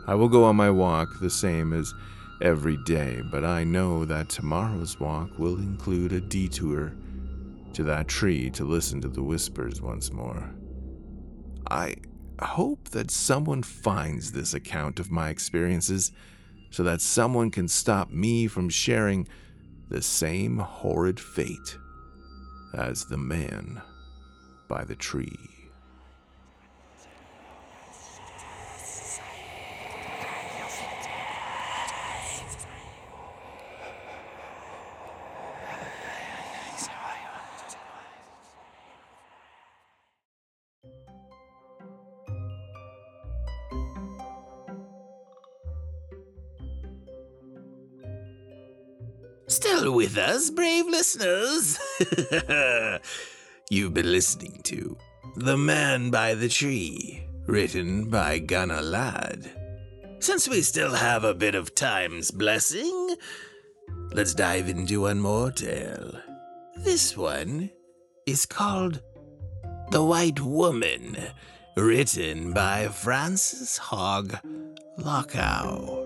I 0.07 0.15
will 0.15 0.29
go 0.29 0.45
on 0.45 0.57
my 0.57 0.71
walk 0.71 1.21
the 1.21 1.31
same 1.31 1.73
as 1.73 1.95
every 2.41 2.77
day, 2.79 3.23
but 3.31 3.45
I 3.45 3.63
know 3.63 4.05
that 4.05 4.29
tomorrow's 4.29 4.99
walk 4.99 5.39
will 5.39 5.57
include 5.57 6.13
a 6.13 6.21
detour 6.21 6.93
to 7.75 7.85
that 7.85 8.09
tree 8.09 8.51
to 8.51 8.65
listen 8.65 9.01
to 9.03 9.09
the 9.09 9.23
whispers 9.23 9.81
once 9.81 10.13
more. 10.13 10.51
I 11.71 11.95
hope 12.41 12.89
that 12.91 13.11
someone 13.11 13.63
finds 13.63 14.33
this 14.33 14.55
account 14.55 14.99
of 14.99 15.11
my 15.11 15.29
experiences 15.29 16.11
so 16.71 16.83
that 16.83 17.01
someone 17.01 17.51
can 17.51 17.69
stop 17.69 18.11
me 18.11 18.47
from 18.47 18.69
sharing 18.69 19.29
the 19.93 20.01
same 20.01 20.57
horrid 20.57 21.21
fate 21.21 21.77
as 22.73 23.05
the 23.05 23.19
man 23.19 23.83
by 24.67 24.83
the 24.85 24.97
tree. 24.97 25.52
With 50.13 50.29
us, 50.29 50.51
brave 50.51 50.87
listeners? 50.89 51.79
You've 53.71 53.95
been 53.95 54.13
listening 54.13 54.61
to 54.65 54.99
The 55.37 55.57
Man 55.57 56.11
by 56.11 56.35
the 56.35 56.51
Tree, 56.51 57.23
written 57.47 58.11
by 58.11 58.39
Gunnar 58.41 58.83
Ladd. 58.83 59.51
Since 60.21 60.51
we 60.51 60.61
still 60.61 60.93
have 60.93 61.25
a 61.25 61.33
bit 61.33 61.55
of 61.55 61.75
time's 61.75 62.31
blessing, 62.31 63.17
let's 64.13 64.35
dive 64.35 64.69
into 64.69 65.01
one 65.01 65.19
more 65.19 65.51
tale. 65.51 66.21
This 66.77 67.17
one 67.17 67.71
is 68.27 68.45
called 68.45 69.01
The 69.93 70.05
White 70.05 70.41
Woman, 70.41 71.17
written 71.75 72.53
by 72.53 72.89
Frances 72.89 73.79
Hogg 73.79 74.37
Lockow. 74.99 76.02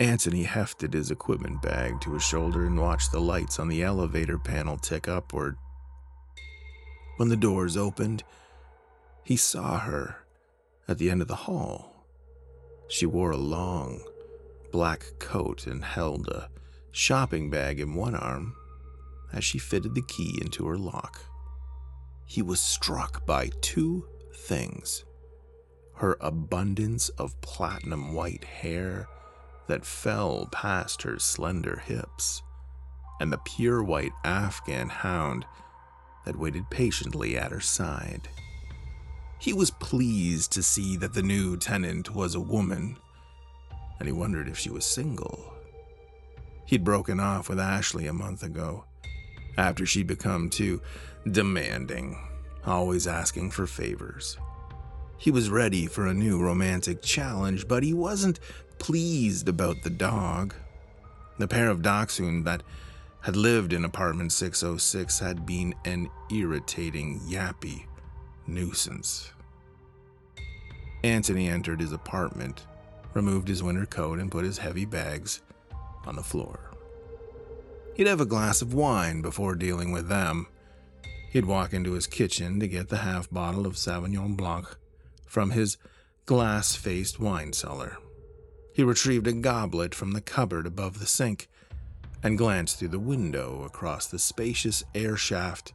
Antony 0.00 0.44
hefted 0.44 0.94
his 0.94 1.10
equipment 1.10 1.60
bag 1.60 2.00
to 2.00 2.14
his 2.14 2.22
shoulder 2.22 2.64
and 2.64 2.80
watched 2.80 3.10
the 3.10 3.20
lights 3.20 3.58
on 3.58 3.66
the 3.66 3.82
elevator 3.82 4.38
panel 4.38 4.76
tick 4.76 5.08
upward. 5.08 5.56
When 7.16 7.28
the 7.28 7.36
doors 7.36 7.76
opened, 7.76 8.22
he 9.24 9.36
saw 9.36 9.80
her 9.80 10.24
at 10.86 10.98
the 10.98 11.10
end 11.10 11.20
of 11.20 11.26
the 11.26 11.34
hall. 11.34 12.06
She 12.86 13.06
wore 13.06 13.32
a 13.32 13.36
long, 13.36 14.00
black 14.70 15.04
coat 15.18 15.66
and 15.66 15.84
held 15.84 16.28
a 16.28 16.48
shopping 16.92 17.50
bag 17.50 17.80
in 17.80 17.94
one 17.94 18.14
arm 18.14 18.54
as 19.32 19.44
she 19.44 19.58
fitted 19.58 19.96
the 19.96 20.02
key 20.02 20.38
into 20.40 20.64
her 20.66 20.78
lock. 20.78 21.20
He 22.24 22.40
was 22.40 22.60
struck 22.60 23.26
by 23.26 23.50
two 23.60 24.06
things 24.32 25.04
her 25.94 26.16
abundance 26.20 27.08
of 27.10 27.40
platinum 27.40 28.14
white 28.14 28.44
hair 28.44 29.08
that 29.68 29.86
fell 29.86 30.48
past 30.50 31.02
her 31.02 31.18
slender 31.18 31.82
hips, 31.86 32.42
and 33.20 33.32
the 33.32 33.38
pure 33.38 33.82
white 33.82 34.12
Afghan 34.24 34.88
hound 34.88 35.46
that 36.24 36.38
waited 36.38 36.68
patiently 36.70 37.38
at 37.38 37.52
her 37.52 37.60
side. 37.60 38.28
He 39.38 39.52
was 39.52 39.70
pleased 39.70 40.52
to 40.52 40.62
see 40.62 40.96
that 40.96 41.14
the 41.14 41.22
new 41.22 41.56
tenant 41.56 42.14
was 42.14 42.34
a 42.34 42.40
woman, 42.40 42.96
and 43.98 44.08
he 44.08 44.12
wondered 44.12 44.48
if 44.48 44.58
she 44.58 44.70
was 44.70 44.84
single. 44.84 45.54
He'd 46.66 46.84
broken 46.84 47.20
off 47.20 47.48
with 47.48 47.60
Ashley 47.60 48.06
a 48.06 48.12
month 48.12 48.42
ago, 48.42 48.84
after 49.56 49.86
she'd 49.86 50.06
become 50.06 50.50
too 50.50 50.82
demanding, 51.30 52.18
always 52.66 53.06
asking 53.06 53.50
for 53.50 53.66
favors. 53.66 54.36
He 55.16 55.30
was 55.30 55.50
ready 55.50 55.86
for 55.86 56.06
a 56.06 56.14
new 56.14 56.40
romantic 56.40 57.02
challenge, 57.02 57.66
but 57.66 57.82
he 57.82 57.92
wasn't 57.92 58.38
pleased 58.78 59.48
about 59.48 59.82
the 59.82 59.90
dog. 59.90 60.54
The 61.38 61.48
pair 61.48 61.68
of 61.68 61.82
dachshund 61.82 62.44
that 62.46 62.62
had 63.20 63.36
lived 63.36 63.72
in 63.72 63.84
apartment 63.84 64.32
606 64.32 65.18
had 65.18 65.44
been 65.44 65.74
an 65.84 66.08
irritating, 66.30 67.20
yappy 67.20 67.84
nuisance. 68.46 69.32
Antony 71.04 71.48
entered 71.48 71.80
his 71.80 71.92
apartment, 71.92 72.66
removed 73.14 73.48
his 73.48 73.62
winter 73.62 73.86
coat, 73.86 74.18
and 74.18 74.30
put 74.30 74.44
his 74.44 74.58
heavy 74.58 74.84
bags 74.84 75.42
on 76.06 76.16
the 76.16 76.22
floor. 76.22 76.70
He'd 77.94 78.06
have 78.06 78.20
a 78.20 78.26
glass 78.26 78.62
of 78.62 78.74
wine 78.74 79.22
before 79.22 79.54
dealing 79.54 79.92
with 79.92 80.08
them. 80.08 80.46
He'd 81.30 81.44
walk 81.44 81.74
into 81.74 81.92
his 81.92 82.06
kitchen 82.06 82.58
to 82.60 82.68
get 82.68 82.88
the 82.88 82.98
half 82.98 83.30
bottle 83.30 83.66
of 83.66 83.74
Sauvignon 83.74 84.36
Blanc 84.36 84.66
from 85.26 85.50
his 85.50 85.76
glass 86.24 86.74
faced 86.74 87.20
wine 87.20 87.52
cellar. 87.52 87.98
He 88.78 88.84
retrieved 88.84 89.26
a 89.26 89.32
goblet 89.32 89.92
from 89.92 90.12
the 90.12 90.20
cupboard 90.20 90.64
above 90.64 91.00
the 91.00 91.06
sink 91.06 91.48
and 92.22 92.38
glanced 92.38 92.78
through 92.78 92.90
the 92.90 93.00
window 93.00 93.64
across 93.64 94.06
the 94.06 94.20
spacious 94.20 94.84
air 94.94 95.16
shaft 95.16 95.72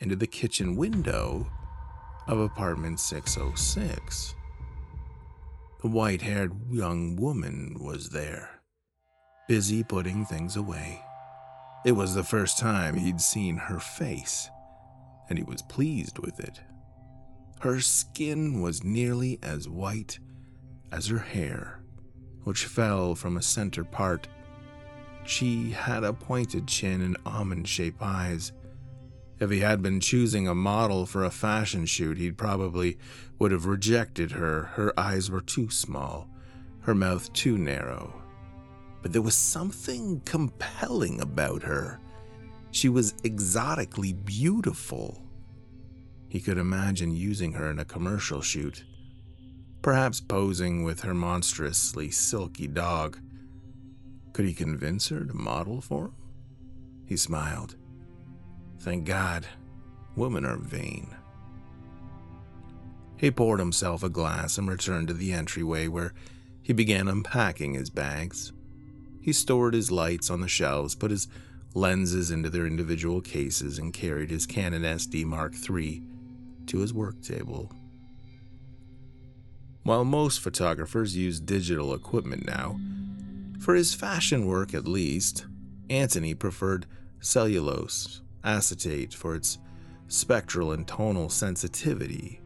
into 0.00 0.16
the 0.16 0.26
kitchen 0.26 0.74
window 0.74 1.46
of 2.26 2.40
apartment 2.40 2.98
606. 2.98 4.34
The 5.80 5.86
white 5.86 6.22
haired 6.22 6.54
young 6.72 7.14
woman 7.14 7.76
was 7.78 8.08
there, 8.08 8.50
busy 9.46 9.84
putting 9.84 10.24
things 10.24 10.56
away. 10.56 11.04
It 11.86 11.92
was 11.92 12.16
the 12.16 12.24
first 12.24 12.58
time 12.58 12.96
he'd 12.96 13.20
seen 13.20 13.58
her 13.58 13.78
face, 13.78 14.50
and 15.28 15.38
he 15.38 15.44
was 15.44 15.62
pleased 15.62 16.18
with 16.18 16.40
it. 16.40 16.60
Her 17.60 17.80
skin 17.80 18.60
was 18.60 18.82
nearly 18.82 19.38
as 19.40 19.68
white 19.68 20.18
as 20.90 21.06
her 21.06 21.20
hair, 21.20 21.83
which 22.44 22.66
fell 22.66 23.14
from 23.14 23.36
a 23.36 23.42
center 23.42 23.84
part. 23.84 24.28
She 25.24 25.70
had 25.70 26.04
a 26.04 26.12
pointed 26.12 26.68
chin 26.68 27.00
and 27.00 27.16
almond 27.26 27.66
shaped 27.68 28.02
eyes. 28.02 28.52
If 29.40 29.50
he 29.50 29.60
had 29.60 29.82
been 29.82 30.00
choosing 30.00 30.46
a 30.46 30.54
model 30.54 31.06
for 31.06 31.24
a 31.24 31.30
fashion 31.30 31.86
shoot, 31.86 32.18
he 32.18 32.30
probably 32.30 32.98
would 33.38 33.50
have 33.50 33.66
rejected 33.66 34.32
her. 34.32 34.64
Her 34.74 34.98
eyes 34.98 35.30
were 35.30 35.40
too 35.40 35.70
small, 35.70 36.28
her 36.80 36.94
mouth 36.94 37.32
too 37.32 37.58
narrow, 37.58 38.22
but 39.02 39.12
there 39.12 39.22
was 39.22 39.34
something 39.34 40.20
compelling 40.24 41.20
about 41.20 41.62
her. 41.62 41.98
She 42.70 42.88
was 42.88 43.14
exotically 43.24 44.12
beautiful. 44.12 45.22
He 46.28 46.40
could 46.40 46.58
imagine 46.58 47.16
using 47.16 47.52
her 47.52 47.70
in 47.70 47.78
a 47.78 47.84
commercial 47.84 48.40
shoot, 48.40 48.84
perhaps 49.84 50.18
posing 50.18 50.82
with 50.82 51.02
her 51.02 51.12
monstrously 51.12 52.10
silky 52.10 52.66
dog. 52.66 53.18
Could 54.32 54.46
he 54.46 54.54
convince 54.54 55.08
her 55.10 55.26
to 55.26 55.34
model 55.34 55.82
for 55.82 56.06
him? 56.06 56.14
He 57.04 57.18
smiled. 57.18 57.76
Thank 58.80 59.04
God, 59.04 59.46
women 60.16 60.46
are 60.46 60.56
vain. 60.56 61.14
He 63.18 63.30
poured 63.30 63.60
himself 63.60 64.02
a 64.02 64.08
glass 64.08 64.56
and 64.56 64.66
returned 64.66 65.08
to 65.08 65.14
the 65.14 65.34
entryway 65.34 65.86
where 65.86 66.14
he 66.62 66.72
began 66.72 67.06
unpacking 67.06 67.74
his 67.74 67.90
bags. 67.90 68.54
He 69.20 69.34
stored 69.34 69.74
his 69.74 69.90
lights 69.90 70.30
on 70.30 70.40
the 70.40 70.48
shelves, 70.48 70.94
put 70.94 71.10
his 71.10 71.28
lenses 71.74 72.30
into 72.30 72.48
their 72.48 72.66
individual 72.66 73.20
cases, 73.20 73.78
and 73.78 73.92
carried 73.92 74.30
his 74.30 74.46
Canon 74.46 74.82
SD 74.82 75.26
Mark 75.26 75.52
III 75.68 76.02
to 76.68 76.78
his 76.78 76.94
work 76.94 77.20
table. 77.20 77.70
While 79.84 80.04
most 80.06 80.40
photographers 80.40 81.14
use 81.14 81.40
digital 81.40 81.92
equipment 81.94 82.46
now, 82.46 82.80
for 83.60 83.74
his 83.74 83.94
fashion 83.94 84.46
work 84.46 84.74
at 84.74 84.88
least, 84.88 85.46
Antony 85.90 86.34
preferred 86.34 86.86
cellulose 87.20 88.22
acetate 88.42 89.12
for 89.14 89.34
its 89.34 89.58
spectral 90.08 90.72
and 90.72 90.86
tonal 90.86 91.28
sensitivity. 91.28 92.40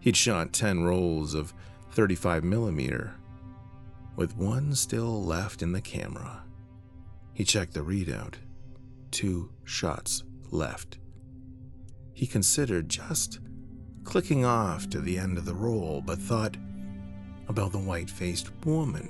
He'd 0.00 0.16
shot 0.16 0.52
10 0.52 0.82
rolls 0.82 1.34
of 1.34 1.54
35mm 1.94 3.12
with 4.16 4.36
one 4.36 4.74
still 4.74 5.22
left 5.22 5.62
in 5.62 5.70
the 5.70 5.80
camera. 5.80 6.42
He 7.34 7.44
checked 7.44 7.74
the 7.74 7.84
readout. 7.84 8.34
Two 9.12 9.52
shots 9.64 10.24
left. 10.50 10.98
He 12.12 12.26
considered 12.26 12.88
just 12.88 13.38
clicking 14.08 14.42
off 14.42 14.88
to 14.88 15.02
the 15.02 15.18
end 15.18 15.36
of 15.36 15.44
the 15.44 15.52
roll, 15.52 16.00
but 16.00 16.18
thought 16.18 16.56
about 17.46 17.72
the 17.72 17.78
white 17.78 18.08
faced 18.08 18.50
woman. 18.64 19.06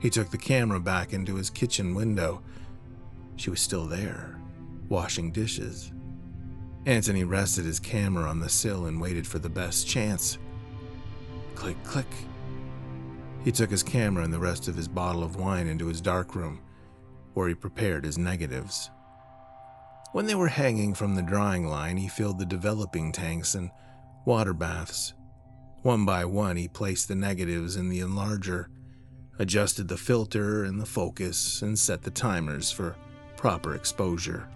He 0.00 0.08
took 0.08 0.30
the 0.30 0.38
camera 0.38 0.80
back 0.80 1.12
into 1.12 1.34
his 1.34 1.50
kitchen 1.50 1.94
window. 1.94 2.40
She 3.36 3.50
was 3.50 3.60
still 3.60 3.84
there, 3.84 4.40
washing 4.88 5.32
dishes. 5.32 5.92
Antony 6.86 7.24
rested 7.24 7.66
his 7.66 7.78
camera 7.78 8.24
on 8.24 8.40
the 8.40 8.48
sill 8.48 8.86
and 8.86 8.98
waited 8.98 9.26
for 9.26 9.38
the 9.38 9.50
best 9.50 9.86
chance. 9.86 10.38
Click, 11.54 11.76
click. 11.84 12.06
He 13.44 13.52
took 13.52 13.70
his 13.70 13.82
camera 13.82 14.24
and 14.24 14.32
the 14.32 14.38
rest 14.38 14.66
of 14.66 14.76
his 14.76 14.88
bottle 14.88 15.24
of 15.24 15.36
wine 15.36 15.66
into 15.66 15.88
his 15.88 16.00
darkroom, 16.00 16.62
where 17.34 17.48
he 17.48 17.54
prepared 17.54 18.06
his 18.06 18.16
negatives. 18.16 18.88
When 20.12 20.24
they 20.24 20.34
were 20.34 20.48
hanging 20.48 20.94
from 20.94 21.14
the 21.14 21.22
drying 21.22 21.68
line, 21.68 21.98
he 21.98 22.08
filled 22.08 22.38
the 22.38 22.46
developing 22.46 23.12
tanks 23.12 23.54
and 23.54 23.70
water 24.26 24.52
baths. 24.52 25.14
One 25.82 26.04
by 26.04 26.24
one, 26.24 26.56
he 26.56 26.68
placed 26.68 27.08
the 27.08 27.14
negatives 27.14 27.76
in 27.76 27.88
the 27.88 28.00
enlarger, 28.00 28.66
adjusted 29.38 29.88
the 29.88 29.96
filter 29.96 30.64
and 30.64 30.80
the 30.80 30.86
focus, 30.86 31.62
and 31.62 31.78
set 31.78 32.02
the 32.02 32.10
timers 32.10 32.70
for 32.72 32.96
proper 33.36 33.74
exposure. 33.74 34.48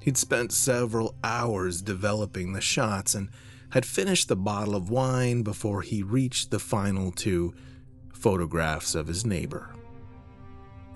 He'd 0.00 0.18
spent 0.18 0.52
several 0.52 1.14
hours 1.24 1.80
developing 1.80 2.52
the 2.52 2.60
shots 2.60 3.14
and 3.14 3.30
had 3.70 3.86
finished 3.86 4.28
the 4.28 4.36
bottle 4.36 4.76
of 4.76 4.90
wine 4.90 5.42
before 5.42 5.80
he 5.80 6.02
reached 6.02 6.50
the 6.50 6.58
final 6.58 7.10
two 7.10 7.54
photographs 8.12 8.94
of 8.94 9.06
his 9.06 9.24
neighbor. 9.24 9.74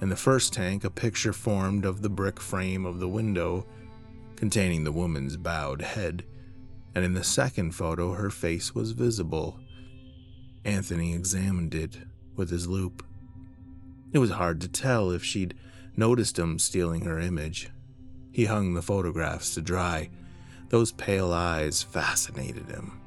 In 0.03 0.11
the 0.11 0.17
first 0.17 0.53
tank, 0.53 0.85
a 0.85 0.91
picture 0.91 1.33
formed 1.33 1.87
of 1.87 2.03
the 2.03 2.11
brick 2.11 2.39
frame 2.39 2.85
of 2.85 3.01
the 3.01 3.09
window 3.09 3.65
containing 4.35 4.85
the 4.85 4.93
woman's 4.93 5.39
bowed 5.39 5.81
head, 5.81 6.25
and 6.97 7.05
in 7.05 7.13
the 7.13 7.23
second 7.23 7.73
photo, 7.73 8.15
her 8.15 8.31
face 8.31 8.75
was 8.75 8.93
visible. 8.93 9.61
Antony 10.65 11.13
examined 11.13 11.75
it 11.75 11.99
with 12.35 12.49
his 12.49 12.67
loupe. 12.67 13.05
It 14.15 14.19
was 14.19 14.31
hard 14.31 14.63
to 14.63 14.69
tell 14.69 15.11
if 15.11 15.23
she'd 15.23 15.53
noticed 15.95 16.39
him 16.39 16.59
stealing 16.59 17.05
her 17.05 17.21
image. 17.21 17.69
He 18.33 18.47
hung 18.47 18.73
the 18.73 18.81
photographs 18.81 19.53
to 19.55 19.61
dry 19.61 20.09
those 20.71 20.93
pale 20.93 21.35
eyes 21.35 21.83
fascinated 21.83 22.71
him. 22.71 22.99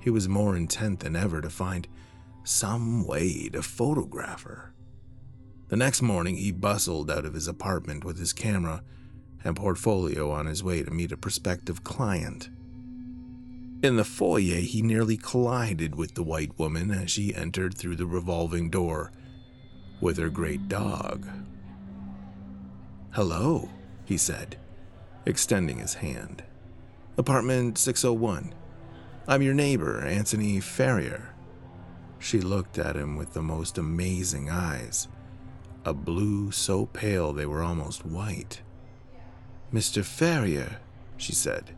He 0.00 0.08
was 0.08 0.30
more 0.30 0.56
intent 0.56 1.00
than 1.00 1.14
ever 1.14 1.42
to 1.42 1.50
find 1.50 1.86
some 2.42 3.06
way 3.06 3.50
to 3.50 3.62
photograph 3.62 4.44
her. 4.44 4.72
The 5.68 5.76
next 5.76 6.00
morning, 6.00 6.36
he 6.36 6.52
bustled 6.52 7.10
out 7.10 7.26
of 7.26 7.34
his 7.34 7.48
apartment 7.48 8.02
with 8.02 8.18
his 8.18 8.32
camera 8.32 8.82
and 9.44 9.54
portfolio 9.54 10.30
on 10.30 10.46
his 10.46 10.64
way 10.64 10.82
to 10.82 10.90
meet 10.90 11.12
a 11.12 11.18
prospective 11.18 11.84
client. 11.84 12.48
In 13.82 13.96
the 13.96 14.04
foyer, 14.04 14.60
he 14.60 14.80
nearly 14.82 15.16
collided 15.16 15.94
with 15.94 16.14
the 16.14 16.22
white 16.22 16.58
woman 16.58 16.90
as 16.90 17.10
she 17.10 17.34
entered 17.34 17.76
through 17.76 17.96
the 17.96 18.06
revolving 18.06 18.70
door 18.70 19.12
with 20.00 20.16
her 20.16 20.30
great 20.30 20.68
dog. 20.68 21.26
Hello, 23.10 23.68
he 24.04 24.16
said, 24.16 24.56
extending 25.24 25.78
his 25.78 25.94
hand. 25.94 26.42
Apartment 27.18 27.78
601. 27.78 28.54
I'm 29.28 29.42
your 29.42 29.54
neighbor, 29.54 30.00
Antony 30.00 30.60
Ferrier. 30.60 31.34
She 32.18 32.40
looked 32.40 32.78
at 32.78 32.96
him 32.96 33.16
with 33.16 33.34
the 33.34 33.42
most 33.42 33.78
amazing 33.78 34.50
eyes, 34.50 35.08
a 35.84 35.92
blue 35.92 36.50
so 36.50 36.86
pale 36.86 37.32
they 37.32 37.46
were 37.46 37.62
almost 37.62 38.06
white. 38.06 38.62
Mr. 39.72 40.04
Ferrier, 40.04 40.78
she 41.16 41.32
said, 41.32 41.75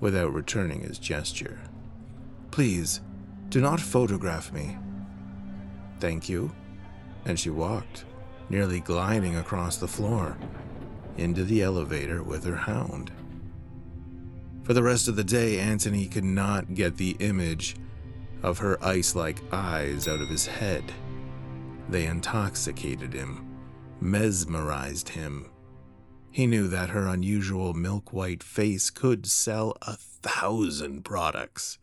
without 0.00 0.32
returning 0.32 0.80
his 0.80 0.98
gesture. 0.98 1.60
Please, 2.50 3.00
do 3.50 3.60
not 3.60 3.80
photograph 3.80 4.52
me. 4.52 4.78
Thank 6.00 6.28
you. 6.28 6.52
And 7.26 7.38
she 7.38 7.50
walked, 7.50 8.04
nearly 8.48 8.80
gliding 8.80 9.36
across 9.36 9.76
the 9.76 9.88
floor, 9.88 10.38
into 11.16 11.44
the 11.44 11.62
elevator 11.62 12.22
with 12.22 12.44
her 12.44 12.56
hound. 12.56 13.12
For 14.62 14.72
the 14.72 14.82
rest 14.82 15.08
of 15.08 15.16
the 15.16 15.24
day, 15.24 15.58
Antony 15.58 16.06
could 16.06 16.24
not 16.24 16.74
get 16.74 16.96
the 16.96 17.16
image 17.18 17.76
of 18.42 18.58
her 18.58 18.82
ice 18.82 19.14
like 19.14 19.42
eyes 19.52 20.08
out 20.08 20.20
of 20.20 20.28
his 20.28 20.46
head. 20.46 20.84
They 21.88 22.06
intoxicated 22.06 23.12
him, 23.12 23.46
mesmerized 24.00 25.10
him. 25.10 25.49
He 26.30 26.46
knew 26.46 26.68
that 26.68 26.90
her 26.90 27.06
unusual 27.06 27.74
milk 27.74 28.12
white 28.12 28.42
face 28.42 28.88
could 28.90 29.26
sell 29.26 29.76
a 29.82 29.96
thousand 29.96 31.04
products. 31.04 31.78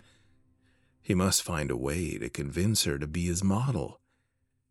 He 1.01 1.13
must 1.13 1.43
find 1.43 1.69
a 1.69 1.77
way 1.77 2.17
to 2.17 2.29
convince 2.29 2.85
her 2.85 2.97
to 2.97 3.07
be 3.07 3.25
his 3.25 3.43
model. 3.43 3.99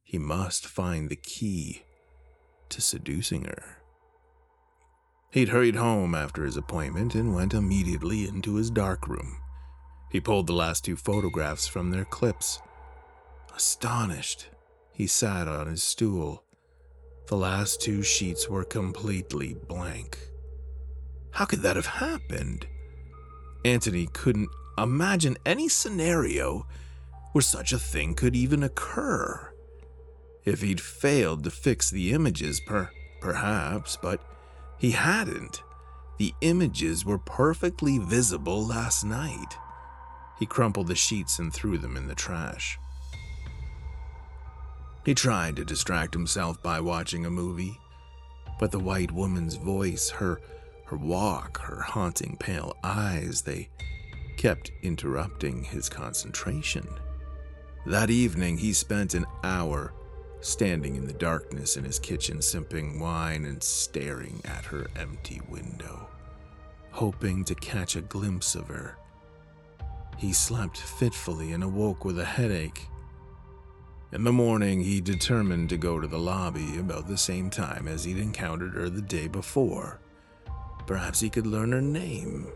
He 0.02 0.18
must 0.18 0.66
find 0.66 1.08
the 1.08 1.16
key 1.16 1.82
to 2.70 2.80
seducing 2.80 3.44
her. 3.44 3.76
He'd 5.30 5.50
hurried 5.50 5.76
home 5.76 6.14
after 6.14 6.44
his 6.44 6.56
appointment 6.56 7.14
and 7.14 7.34
went 7.34 7.52
immediately 7.52 8.26
into 8.26 8.54
his 8.54 8.70
darkroom. 8.70 9.36
He 10.10 10.20
pulled 10.20 10.46
the 10.46 10.54
last 10.54 10.84
two 10.84 10.96
photographs 10.96 11.66
from 11.66 11.90
their 11.90 12.06
clips. 12.06 12.60
Astonished, 13.54 14.48
he 14.92 15.06
sat 15.06 15.48
on 15.48 15.66
his 15.66 15.82
stool. 15.82 16.45
The 17.28 17.36
last 17.36 17.80
two 17.80 18.02
sheets 18.02 18.48
were 18.48 18.64
completely 18.64 19.54
blank. 19.54 20.16
How 21.32 21.44
could 21.44 21.62
that 21.62 21.74
have 21.76 21.86
happened? 21.86 22.66
Antony 23.64 24.08
couldn't 24.12 24.48
imagine 24.78 25.36
any 25.44 25.68
scenario 25.68 26.66
where 27.32 27.42
such 27.42 27.72
a 27.72 27.78
thing 27.78 28.14
could 28.14 28.36
even 28.36 28.62
occur. 28.62 29.52
If 30.44 30.62
he'd 30.62 30.80
failed 30.80 31.42
to 31.44 31.50
fix 31.50 31.90
the 31.90 32.12
images, 32.12 32.60
per- 32.60 32.90
perhaps, 33.20 33.98
but 34.00 34.20
he 34.78 34.92
hadn't. 34.92 35.62
The 36.18 36.32
images 36.40 37.04
were 37.04 37.18
perfectly 37.18 37.98
visible 37.98 38.64
last 38.64 39.04
night. 39.04 39.58
He 40.38 40.46
crumpled 40.46 40.86
the 40.86 40.94
sheets 40.94 41.40
and 41.40 41.52
threw 41.52 41.76
them 41.76 41.96
in 41.96 42.06
the 42.06 42.14
trash. 42.14 42.78
He 45.06 45.14
tried 45.14 45.54
to 45.54 45.64
distract 45.64 46.14
himself 46.14 46.60
by 46.64 46.80
watching 46.80 47.24
a 47.24 47.30
movie, 47.30 47.78
but 48.58 48.72
the 48.72 48.80
white 48.80 49.12
woman's 49.12 49.54
voice, 49.54 50.10
her 50.10 50.40
her 50.86 50.96
walk, 50.96 51.60
her 51.60 51.80
haunting 51.80 52.36
pale 52.40 52.76
eyes, 52.82 53.42
they 53.42 53.68
kept 54.36 54.72
interrupting 54.82 55.62
his 55.62 55.88
concentration. 55.88 56.88
That 57.86 58.10
evening, 58.10 58.58
he 58.58 58.72
spent 58.72 59.14
an 59.14 59.26
hour 59.44 59.92
standing 60.40 60.96
in 60.96 61.06
the 61.06 61.12
darkness 61.12 61.76
in 61.76 61.84
his 61.84 62.00
kitchen, 62.00 62.42
sipping 62.42 62.98
wine 62.98 63.44
and 63.44 63.62
staring 63.62 64.40
at 64.44 64.64
her 64.64 64.88
empty 64.96 65.40
window, 65.48 66.08
hoping 66.90 67.44
to 67.44 67.54
catch 67.54 67.94
a 67.94 68.00
glimpse 68.00 68.56
of 68.56 68.66
her. 68.66 68.96
He 70.16 70.32
slept 70.32 70.78
fitfully 70.78 71.52
and 71.52 71.62
awoke 71.62 72.04
with 72.04 72.18
a 72.18 72.24
headache. 72.24 72.88
In 74.12 74.22
the 74.22 74.32
morning, 74.32 74.82
he 74.82 75.00
determined 75.00 75.68
to 75.70 75.76
go 75.76 75.98
to 75.98 76.06
the 76.06 76.18
lobby 76.18 76.78
about 76.78 77.08
the 77.08 77.18
same 77.18 77.50
time 77.50 77.88
as 77.88 78.04
he'd 78.04 78.18
encountered 78.18 78.74
her 78.74 78.88
the 78.88 79.02
day 79.02 79.26
before. 79.26 79.98
Perhaps 80.86 81.20
he 81.20 81.28
could 81.28 81.46
learn 81.46 81.72
her 81.72 81.82
name. 81.82 82.46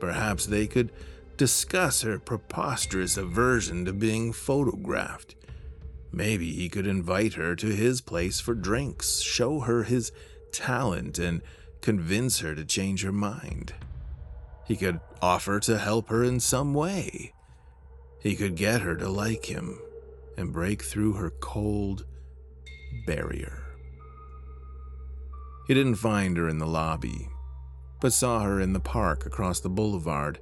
Perhaps 0.00 0.46
they 0.46 0.66
could 0.66 0.92
discuss 1.38 2.02
her 2.02 2.18
preposterous 2.18 3.16
aversion 3.16 3.86
to 3.86 3.92
being 3.94 4.34
photographed. 4.34 5.34
Maybe 6.12 6.52
he 6.52 6.68
could 6.68 6.86
invite 6.86 7.34
her 7.34 7.56
to 7.56 7.66
his 7.68 8.02
place 8.02 8.38
for 8.38 8.54
drinks, 8.54 9.20
show 9.20 9.60
her 9.60 9.84
his 9.84 10.12
talent, 10.52 11.18
and 11.18 11.40
convince 11.80 12.40
her 12.40 12.54
to 12.54 12.66
change 12.66 13.02
her 13.02 13.12
mind. 13.12 13.72
He 14.66 14.76
could 14.76 15.00
offer 15.22 15.58
to 15.60 15.78
help 15.78 16.10
her 16.10 16.22
in 16.22 16.38
some 16.38 16.74
way. 16.74 17.32
He 18.20 18.36
could 18.36 18.56
get 18.56 18.82
her 18.82 18.96
to 18.96 19.08
like 19.08 19.46
him 19.46 19.80
and 20.38 20.52
break 20.52 20.82
through 20.82 21.14
her 21.14 21.30
cold 21.40 22.06
barrier. 23.06 23.64
He 25.66 25.74
didn't 25.74 25.96
find 25.96 26.36
her 26.36 26.48
in 26.48 26.58
the 26.58 26.66
lobby, 26.66 27.28
but 28.00 28.12
saw 28.12 28.40
her 28.40 28.60
in 28.60 28.72
the 28.72 28.80
park 28.80 29.26
across 29.26 29.60
the 29.60 29.68
boulevard, 29.68 30.38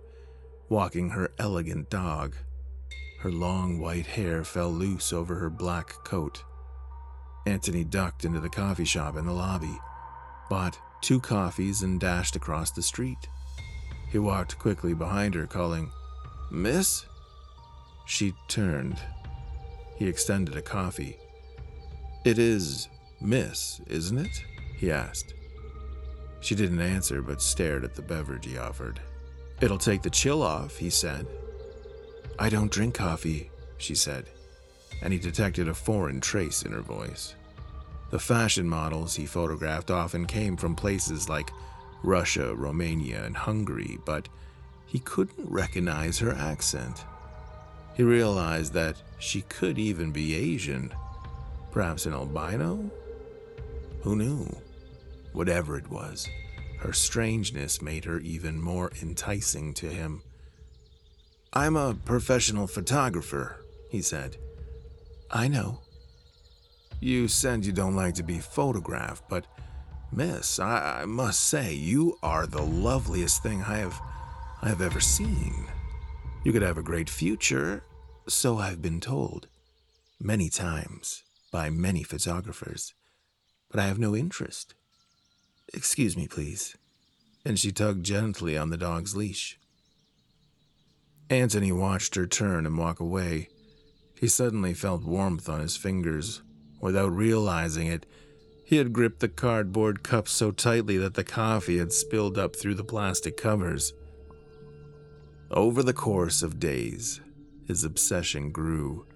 walking 0.68 1.11
her 1.11 1.32
elegant 1.38 1.88
dog. 1.88 2.37
Her 3.20 3.32
long 3.32 3.80
white 3.80 4.06
hair 4.06 4.44
fell 4.44 4.70
loose 4.70 5.12
over 5.12 5.37
her 5.37 5.50
black 5.50 5.88
coat. 6.04 6.44
Antony 7.46 7.82
ducked 7.82 8.24
into 8.24 8.38
the 8.38 8.50
coffee 8.50 8.85
shop 8.85 9.16
in 9.16 9.24
the 9.24 9.32
lobby, 9.32 9.78
bought 10.50 10.78
two 11.00 11.20
coffees, 11.20 11.82
and 11.82 11.98
dashed 11.98 12.37
across 12.37 12.70
the 12.70 12.82
street. 12.82 13.28
He 14.11 14.18
walked 14.18 14.59
quickly 14.59 14.92
behind 14.92 15.35
her, 15.35 15.46
calling, 15.46 15.90
Miss? 16.50 17.06
She 18.04 18.35
turned. 18.48 18.98
He 19.96 20.09
extended 20.09 20.56
a 20.56 20.62
coffee. 20.62 21.18
It 22.24 22.38
is 22.38 22.88
Miss, 23.20 23.80
isn't 23.87 24.18
it? 24.18 24.44
he 24.76 24.90
asked. 24.90 25.35
She 26.40 26.54
didn't 26.54 26.80
answer, 26.80 27.22
but 27.22 27.40
stared 27.40 27.82
at 27.82 27.94
the 27.94 28.02
beverage 28.02 28.46
he 28.46 28.59
offered. 28.59 29.00
It'll 29.61 29.78
take 29.78 30.02
the 30.02 30.11
chill 30.11 30.42
off, 30.42 30.76
he 30.76 30.90
said. 30.90 31.26
I 32.38 32.50
don't 32.50 32.70
drink 32.70 32.94
coffee, 32.94 33.50
she 33.78 33.94
said, 33.94 34.26
and 35.02 35.12
he 35.12 35.18
detected 35.18 35.68
a 35.68 35.74
foreign 35.74 36.20
trace 36.20 36.62
in 36.62 36.72
her 36.72 36.82
voice. 36.82 37.35
The 38.11 38.18
fashion 38.18 38.68
models 38.68 39.16
he 39.16 39.26
photographed 39.26 39.90
often 39.90 40.26
came 40.26 40.56
from 40.56 40.76
places 40.76 41.28
like 41.28 41.50
Russia, 42.02 42.54
Romania, 42.54 43.24
and 43.24 43.37
Hungary, 43.37 43.98
but 44.04 44.28
he 44.85 45.00
couldn't 45.00 45.50
recognize 45.50 46.18
her 46.18 46.32
accent. 46.32 47.04
He 47.96 48.02
realized 48.02 48.74
that 48.74 49.00
she 49.18 49.40
could 49.42 49.78
even 49.78 50.12
be 50.12 50.35
Asian, 50.35 50.92
perhaps 51.70 52.04
an 52.04 52.12
albino? 52.12 52.90
Who 54.02 54.16
knew? 54.16 54.54
Whatever 55.32 55.78
it 55.78 55.90
was, 55.90 56.28
her 56.80 56.92
strangeness 56.92 57.80
made 57.80 58.04
her 58.04 58.18
even 58.20 58.61
more 58.61 58.92
enticing 59.00 59.72
to 59.74 59.87
him. 59.87 60.22
I'm 61.54 61.74
a 61.74 61.94
professional 61.94 62.66
photographer, 62.66 63.64
he 63.88 64.02
said. 64.02 64.37
I 65.30 65.48
know. 65.48 65.80
You 67.00 67.28
said 67.28 67.64
you 67.64 67.72
don't 67.72 67.96
like 67.96 68.14
to 68.16 68.22
be 68.22 68.40
photographed, 68.40 69.24
but 69.30 69.46
Miss, 70.12 70.59
I, 70.59 71.00
I 71.00 71.04
must 71.06 71.40
say, 71.40 71.72
you 71.74 72.18
are 72.22 72.46
the 72.46 72.62
loveliest 72.62 73.42
thing 73.42 73.62
I 73.62 73.78
have 73.78 73.98
I 74.62 74.68
have 74.68 74.82
ever 74.82 75.00
seen. 75.00 75.66
You 76.46 76.52
could 76.52 76.62
have 76.62 76.78
a 76.78 76.82
great 76.85 77.11
future, 77.11 77.82
so 78.28 78.59
I've 78.59 78.80
been 78.80 79.00
told, 79.00 79.48
many 80.20 80.48
times 80.48 81.24
by 81.50 81.70
many 81.70 82.04
photographers, 82.04 82.94
but 83.68 83.80
I 83.80 83.87
have 83.87 83.98
no 83.98 84.14
interest. 84.14 84.72
Excuse 85.74 86.16
me, 86.16 86.28
please. 86.28 86.76
And 87.44 87.59
she 87.59 87.72
tugged 87.72 88.06
gently 88.06 88.56
on 88.56 88.70
the 88.70 88.76
dog's 88.76 89.16
leash. 89.16 89.59
Antony 91.28 91.72
watched 91.72 92.14
her 92.14 92.28
turn 92.28 92.64
and 92.64 92.78
walk 92.78 93.00
away. 93.00 93.48
He 94.16 94.28
suddenly 94.28 94.72
felt 94.72 95.02
warmth 95.02 95.48
on 95.48 95.59
his 95.59 95.76
fingers. 95.76 96.42
Without 96.80 97.11
realizing 97.11 97.88
it, 97.88 98.06
he 98.64 98.76
had 98.76 98.92
gripped 98.92 99.18
the 99.18 99.28
cardboard 99.28 100.04
cup 100.04 100.28
so 100.28 100.52
tightly 100.52 100.96
that 100.96 101.14
the 101.14 101.24
coffee 101.24 101.78
had 101.78 101.92
spilled 101.92 102.38
up 102.38 102.54
through 102.54 102.76
the 102.76 102.85
plastic 102.85 103.37
covers. 103.37 103.92
Over 105.50 105.85
the 105.85 105.92
course 105.92 106.42
of 106.42 106.59
days, 106.59 107.20
his 107.66 107.85
obsession 107.85 108.50
grew. 108.50 109.06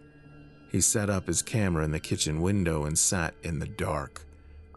He 0.71 0.81
set 0.81 1.11
up 1.11 1.27
his 1.27 1.43
camera 1.43 1.85
in 1.85 1.91
the 1.91 1.99
kitchen 1.99 2.41
window 2.41 2.85
and 2.85 2.97
sat 2.97 3.35
in 3.43 3.59
the 3.59 3.67
dark, 3.67 4.25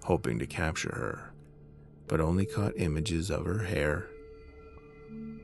hoping 0.04 0.40
to 0.40 0.48
capture 0.48 0.96
her, 0.96 1.34
but 2.08 2.20
only 2.20 2.48
caught 2.48 2.74
images 2.76 3.30
of 3.30 3.46
her 3.46 3.66
hair. 3.66 4.08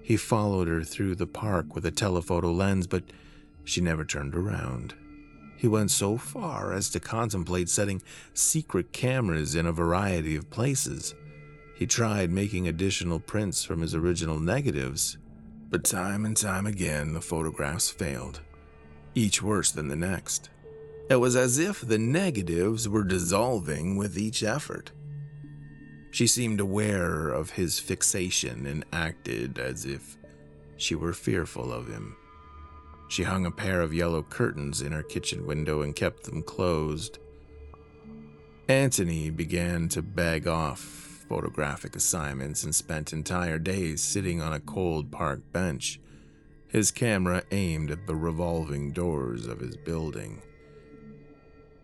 He 0.01 0.17
followed 0.17 0.67
her 0.67 0.83
through 0.83 1.13
the 1.13 1.27
park 1.27 1.75
with 1.75 1.85
a 1.85 1.91
telephoto 1.91 2.51
lens, 2.51 2.87
but 2.87 3.03
she 3.63 3.79
never 3.79 4.03
turned 4.03 4.33
around. 4.33 4.95
He 5.57 5.67
went 5.67 5.91
so 5.91 6.17
far 6.17 6.73
as 6.73 6.89
to 6.89 6.99
contemplate 6.99 7.69
setting 7.69 8.01
secret 8.33 8.91
cameras 8.93 9.53
in 9.53 9.67
a 9.67 9.71
variety 9.71 10.35
of 10.35 10.49
places. 10.49 11.13
He 11.75 11.85
tried 11.85 12.31
making 12.31 12.67
additional 12.67 13.19
prints 13.19 13.63
from 13.63 13.81
his 13.81 13.93
original 13.93 14.39
negatives, 14.39 15.17
but 15.69 15.83
time 15.83 16.25
and 16.25 16.35
time 16.35 16.65
again 16.65 17.13
the 17.13 17.21
photographs 17.21 17.89
failed, 17.89 18.41
each 19.13 19.41
worse 19.41 19.71
than 19.71 19.87
the 19.87 19.95
next. 19.95 20.49
It 21.09 21.17
was 21.17 21.35
as 21.35 21.57
if 21.57 21.81
the 21.81 21.97
negatives 21.97 22.87
were 22.87 23.03
dissolving 23.03 23.97
with 23.97 24.17
each 24.17 24.43
effort. 24.43 24.91
She 26.11 26.27
seemed 26.27 26.59
aware 26.59 27.29
of 27.29 27.51
his 27.51 27.79
fixation 27.79 28.65
and 28.65 28.85
acted 28.91 29.59
as 29.59 29.85
if 29.85 30.17
she 30.77 30.95
were 30.95 31.13
fearful 31.13 31.71
of 31.71 31.87
him. 31.87 32.15
She 33.09 33.23
hung 33.23 33.45
a 33.45 33.51
pair 33.51 33.81
of 33.81 33.93
yellow 33.93 34.21
curtains 34.23 34.81
in 34.81 34.91
her 34.91 35.03
kitchen 35.03 35.45
window 35.45 35.81
and 35.81 35.95
kept 35.95 36.23
them 36.23 36.43
closed. 36.43 37.19
Antony 38.67 39.31
began 39.31 39.89
to 39.89 40.01
beg 40.03 40.47
off 40.47 41.08
photographic 41.29 41.95
assignments 41.95 42.63
and 42.63 42.73
spent 42.73 43.13
entire 43.13 43.59
days 43.59 44.01
sitting 44.01 44.41
on 44.41 44.51
a 44.51 44.59
cold 44.59 45.11
park 45.11 45.39
bench, 45.53 46.01
his 46.67 46.89
camera 46.91 47.43
aimed 47.51 47.91
at 47.91 48.07
the 48.07 48.15
revolving 48.15 48.91
doors 48.91 49.45
of 49.45 49.59
his 49.59 49.77
building. 49.77 50.41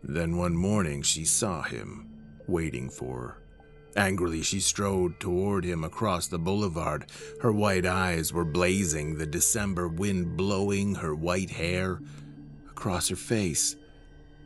Then 0.03 0.37
one 0.37 0.57
morning 0.57 1.03
she 1.03 1.25
saw 1.25 1.61
him, 1.61 2.09
waiting 2.47 2.89
for 2.89 3.19
her. 3.19 3.37
Angrily, 3.95 4.41
she 4.41 4.59
strode 4.59 5.19
toward 5.19 5.63
him 5.63 5.83
across 5.83 6.27
the 6.27 6.37
boulevard. 6.37 7.05
Her 7.41 7.51
white 7.51 7.85
eyes 7.85 8.33
were 8.33 8.43
blazing, 8.43 9.17
the 9.17 9.25
December 9.25 9.87
wind 9.87 10.35
blowing 10.35 10.95
her 10.95 11.15
white 11.15 11.51
hair 11.51 12.01
across 12.69 13.07
her 13.07 13.15
face. 13.15 13.77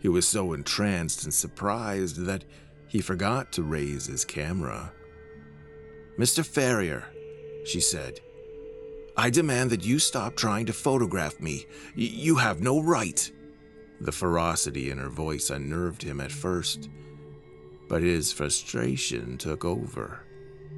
He 0.01 0.07
was 0.07 0.27
so 0.27 0.53
entranced 0.53 1.23
and 1.23 1.33
surprised 1.33 2.25
that 2.25 2.45
he 2.89 2.99
forgot 2.99 3.51
to 3.53 3.63
raise 3.63 4.07
his 4.07 4.25
camera. 4.25 4.91
Mr. 6.17 6.45
Ferrier, 6.45 7.05
she 7.65 7.79
said, 7.79 8.19
I 9.15 9.29
demand 9.29 9.69
that 9.69 9.85
you 9.85 9.99
stop 9.99 10.35
trying 10.35 10.65
to 10.65 10.73
photograph 10.73 11.39
me. 11.39 11.65
Y- 11.95 12.03
you 12.03 12.35
have 12.37 12.61
no 12.61 12.81
right. 12.81 13.31
The 14.01 14.11
ferocity 14.11 14.91
in 14.91 14.97
her 14.97 15.09
voice 15.09 15.49
unnerved 15.49 16.01
him 16.01 16.19
at 16.19 16.31
first, 16.31 16.89
but 17.87 18.01
his 18.01 18.31
frustration 18.31 19.37
took 19.37 19.65
over, 19.65 20.21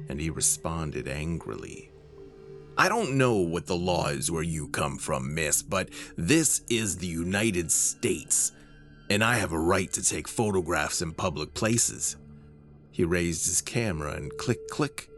and 0.08 0.20
he 0.20 0.28
responded 0.28 1.08
angrily. 1.08 1.92
I 2.76 2.88
don't 2.88 3.16
know 3.16 3.36
what 3.36 3.66
the 3.66 3.76
law 3.76 4.08
is 4.08 4.30
where 4.30 4.42
you 4.42 4.68
come 4.68 4.98
from, 4.98 5.34
miss, 5.34 5.62
but 5.62 5.90
this 6.16 6.62
is 6.68 6.96
the 6.96 7.06
United 7.06 7.70
States, 7.70 8.52
and 9.12 9.22
I 9.22 9.34
have 9.34 9.52
a 9.52 9.58
right 9.58 9.92
to 9.92 10.02
take 10.02 10.26
photographs 10.26 11.02
in 11.02 11.12
public 11.12 11.52
places. 11.52 12.16
He 12.90 13.04
raised 13.04 13.44
his 13.46 13.60
camera 13.60 14.14
and 14.14 14.34
click, 14.38 14.68
click, 14.70 15.10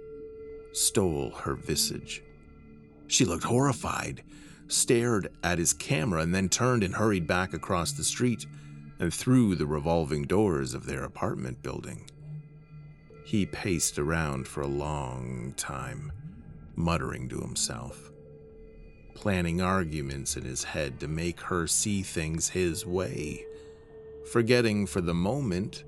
stole 0.72 1.30
her 1.30 1.54
visage. 1.54 2.20
She 3.06 3.24
looked 3.24 3.44
horrified, 3.44 4.24
stared 4.66 5.28
at 5.44 5.58
his 5.58 5.72
camera, 5.72 6.22
and 6.22 6.34
then 6.34 6.48
turned 6.48 6.82
and 6.82 6.96
hurried 6.96 7.28
back 7.28 7.54
across 7.54 7.92
the 7.92 8.02
street 8.02 8.46
and 8.98 9.14
through 9.14 9.54
the 9.54 9.66
revolving 9.66 10.22
doors 10.22 10.74
of 10.74 10.86
their 10.86 11.04
apartment 11.04 11.62
building. 11.62 12.10
He 13.24 13.46
paced 13.46 13.96
around 13.96 14.48
for 14.48 14.62
a 14.62 14.66
long 14.66 15.54
time, 15.56 16.10
muttering 16.74 17.28
to 17.28 17.40
himself, 17.40 18.10
planning 19.14 19.60
arguments 19.60 20.36
in 20.36 20.44
his 20.44 20.64
head 20.64 20.98
to 20.98 21.06
make 21.06 21.40
her 21.42 21.68
see 21.68 22.02
things 22.02 22.48
his 22.48 22.84
way, 22.84 23.46
forgetting 24.30 24.86
for 24.86 25.00
the 25.00 25.14
moment 25.14 25.84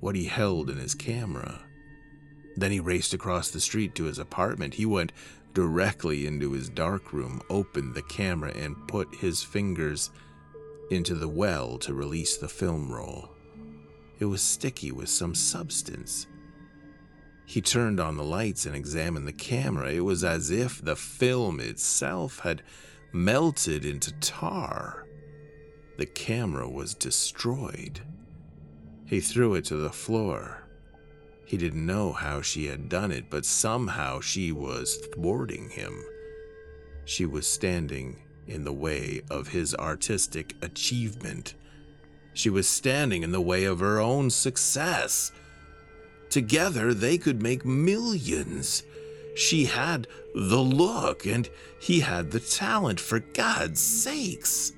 what 0.00 0.14
he 0.14 0.24
held 0.24 0.70
in 0.70 0.78
his 0.78 0.94
camera. 0.94 1.60
Then 2.56 2.70
he 2.72 2.80
raced 2.80 3.14
across 3.14 3.50
the 3.50 3.60
street 3.60 3.94
to 3.96 4.04
his 4.04 4.18
apartment. 4.18 4.74
He 4.74 4.86
went 4.86 5.12
directly 5.54 6.26
into 6.26 6.52
his 6.52 6.68
dark 6.68 7.12
room, 7.12 7.40
opened 7.50 7.94
the 7.94 8.02
camera, 8.02 8.52
and 8.52 8.88
put 8.88 9.14
his 9.16 9.42
fingers 9.42 10.10
into 10.90 11.14
the 11.14 11.28
well 11.28 11.78
to 11.78 11.94
release 11.94 12.36
the 12.36 12.48
film 12.48 12.90
roll. 12.90 13.30
It 14.18 14.24
was 14.24 14.42
sticky 14.42 14.92
with 14.92 15.08
some 15.08 15.34
substance. 15.34 16.26
He 17.44 17.60
turned 17.60 17.98
on 17.98 18.16
the 18.16 18.24
lights 18.24 18.66
and 18.66 18.76
examined 18.76 19.26
the 19.26 19.32
camera. 19.32 19.90
It 19.90 20.04
was 20.04 20.22
as 20.22 20.50
if 20.50 20.84
the 20.84 20.96
film 20.96 21.60
itself 21.60 22.40
had 22.40 22.62
melted 23.12 23.84
into 23.84 24.12
tar. 24.20 25.07
The 25.98 26.06
camera 26.06 26.68
was 26.68 26.94
destroyed. 26.94 28.00
He 29.04 29.18
threw 29.18 29.56
it 29.56 29.64
to 29.64 29.76
the 29.76 29.90
floor. 29.90 30.62
He 31.44 31.56
didn't 31.56 31.84
know 31.84 32.12
how 32.12 32.40
she 32.40 32.66
had 32.66 32.88
done 32.88 33.10
it, 33.10 33.28
but 33.28 33.44
somehow 33.44 34.20
she 34.20 34.52
was 34.52 34.96
thwarting 35.12 35.70
him. 35.70 36.04
She 37.04 37.26
was 37.26 37.48
standing 37.48 38.16
in 38.46 38.62
the 38.62 38.72
way 38.72 39.22
of 39.28 39.48
his 39.48 39.74
artistic 39.74 40.54
achievement. 40.62 41.54
She 42.32 42.48
was 42.48 42.68
standing 42.68 43.24
in 43.24 43.32
the 43.32 43.40
way 43.40 43.64
of 43.64 43.80
her 43.80 43.98
own 43.98 44.30
success. 44.30 45.32
Together, 46.30 46.94
they 46.94 47.18
could 47.18 47.42
make 47.42 47.64
millions. 47.64 48.84
She 49.34 49.64
had 49.64 50.06
the 50.32 50.62
look, 50.62 51.26
and 51.26 51.48
he 51.80 52.00
had 52.00 52.30
the 52.30 52.40
talent, 52.40 53.00
for 53.00 53.18
God's 53.18 53.80
sakes. 53.80 54.74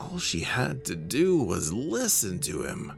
All 0.00 0.18
she 0.18 0.40
had 0.40 0.84
to 0.86 0.96
do 0.96 1.42
was 1.42 1.72
listen 1.72 2.38
to 2.40 2.62
him. 2.62 2.92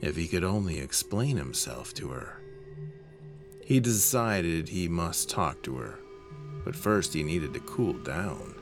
If 0.00 0.16
he 0.16 0.28
could 0.28 0.44
only 0.44 0.78
explain 0.78 1.36
himself 1.36 1.94
to 1.94 2.08
her. 2.08 2.40
He 3.64 3.80
decided 3.80 4.68
he 4.68 4.86
must 4.86 5.30
talk 5.30 5.62
to 5.62 5.76
her, 5.76 5.98
but 6.64 6.76
first 6.76 7.14
he 7.14 7.22
needed 7.22 7.54
to 7.54 7.60
cool 7.60 7.94
down. 7.94 8.54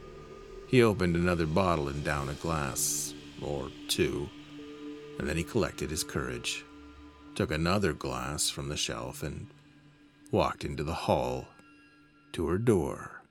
He 0.69 0.83
opened 0.83 1.17
another 1.17 1.47
bottle 1.47 1.89
and 1.89 2.05
downed 2.05 2.31
a 2.31 2.35
glass, 2.35 3.13
or 3.43 3.69
two, 3.89 4.31
and 5.19 5.29
then 5.29 5.37
he 5.37 5.43
collected 5.43 5.91
his 5.91 6.05
courage, 6.05 6.65
took 7.35 7.51
another 7.51 7.93
glass 7.93 8.49
from 8.49 8.69
the 8.69 8.77
shelf, 8.77 9.25
and 9.25 9.49
walked 10.31 10.65
into 10.65 10.85
the 10.85 10.95
hall 10.95 11.49
to 12.33 12.47
her 12.47 12.59
door. 12.59 13.23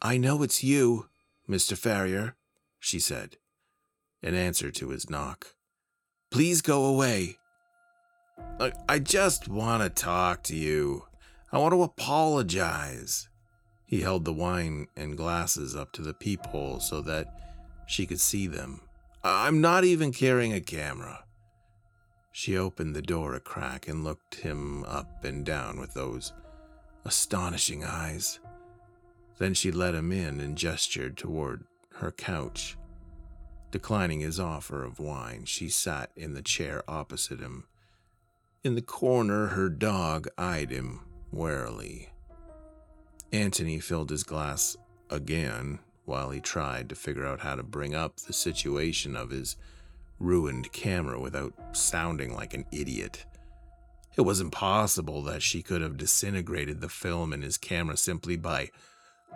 I 0.00 0.16
know 0.16 0.42
it's 0.42 0.62
you, 0.62 1.08
Mr. 1.48 1.76
Ferrier, 1.76 2.36
she 2.78 2.98
said, 2.98 3.36
in 4.22 4.34
answer 4.34 4.70
to 4.70 4.90
his 4.90 5.10
knock. 5.10 5.54
Please 6.30 6.62
go 6.62 6.84
away. 6.84 7.36
I, 8.58 8.72
I 8.88 8.98
just 8.98 9.48
want 9.48 9.82
to 9.82 9.90
talk 9.90 10.42
to 10.44 10.56
you. 10.56 11.04
I 11.52 11.58
want 11.58 11.74
to 11.74 11.82
apologize. 11.82 13.28
He 13.84 14.00
held 14.00 14.24
the 14.24 14.32
wine 14.32 14.86
and 14.96 15.16
glasses 15.16 15.76
up 15.76 15.92
to 15.92 16.02
the 16.02 16.14
peephole 16.14 16.80
so 16.80 17.02
that 17.02 17.26
she 17.86 18.06
could 18.06 18.20
see 18.20 18.46
them. 18.46 18.80
I'm 19.22 19.60
not 19.60 19.84
even 19.84 20.12
carrying 20.12 20.52
a 20.52 20.60
camera. 20.60 21.24
She 22.32 22.56
opened 22.56 22.96
the 22.96 23.02
door 23.02 23.34
a 23.34 23.40
crack 23.40 23.86
and 23.86 24.02
looked 24.02 24.36
him 24.36 24.84
up 24.84 25.24
and 25.24 25.44
down 25.44 25.78
with 25.78 25.92
those 25.92 26.32
astonishing 27.04 27.84
eyes. 27.84 28.40
Then 29.42 29.54
she 29.54 29.72
let 29.72 29.96
him 29.96 30.12
in 30.12 30.38
and 30.38 30.56
gestured 30.56 31.16
toward 31.16 31.64
her 31.94 32.12
couch. 32.12 32.76
Declining 33.72 34.20
his 34.20 34.38
offer 34.38 34.84
of 34.84 35.00
wine, 35.00 35.46
she 35.46 35.68
sat 35.68 36.12
in 36.14 36.34
the 36.34 36.42
chair 36.42 36.84
opposite 36.86 37.40
him. 37.40 37.64
In 38.62 38.76
the 38.76 38.82
corner, 38.82 39.48
her 39.48 39.68
dog 39.68 40.28
eyed 40.38 40.70
him 40.70 41.00
warily. 41.32 42.10
Antony 43.32 43.80
filled 43.80 44.10
his 44.10 44.22
glass 44.22 44.76
again 45.10 45.80
while 46.04 46.30
he 46.30 46.38
tried 46.38 46.88
to 46.90 46.94
figure 46.94 47.26
out 47.26 47.40
how 47.40 47.56
to 47.56 47.64
bring 47.64 47.96
up 47.96 48.18
the 48.18 48.32
situation 48.32 49.16
of 49.16 49.30
his 49.30 49.56
ruined 50.20 50.70
camera 50.70 51.18
without 51.18 51.52
sounding 51.72 52.32
like 52.32 52.54
an 52.54 52.64
idiot. 52.70 53.26
It 54.16 54.20
was 54.20 54.40
impossible 54.40 55.20
that 55.22 55.42
she 55.42 55.62
could 55.62 55.82
have 55.82 55.96
disintegrated 55.96 56.80
the 56.80 56.88
film 56.88 57.32
in 57.32 57.42
his 57.42 57.58
camera 57.58 57.96
simply 57.96 58.36
by 58.36 58.70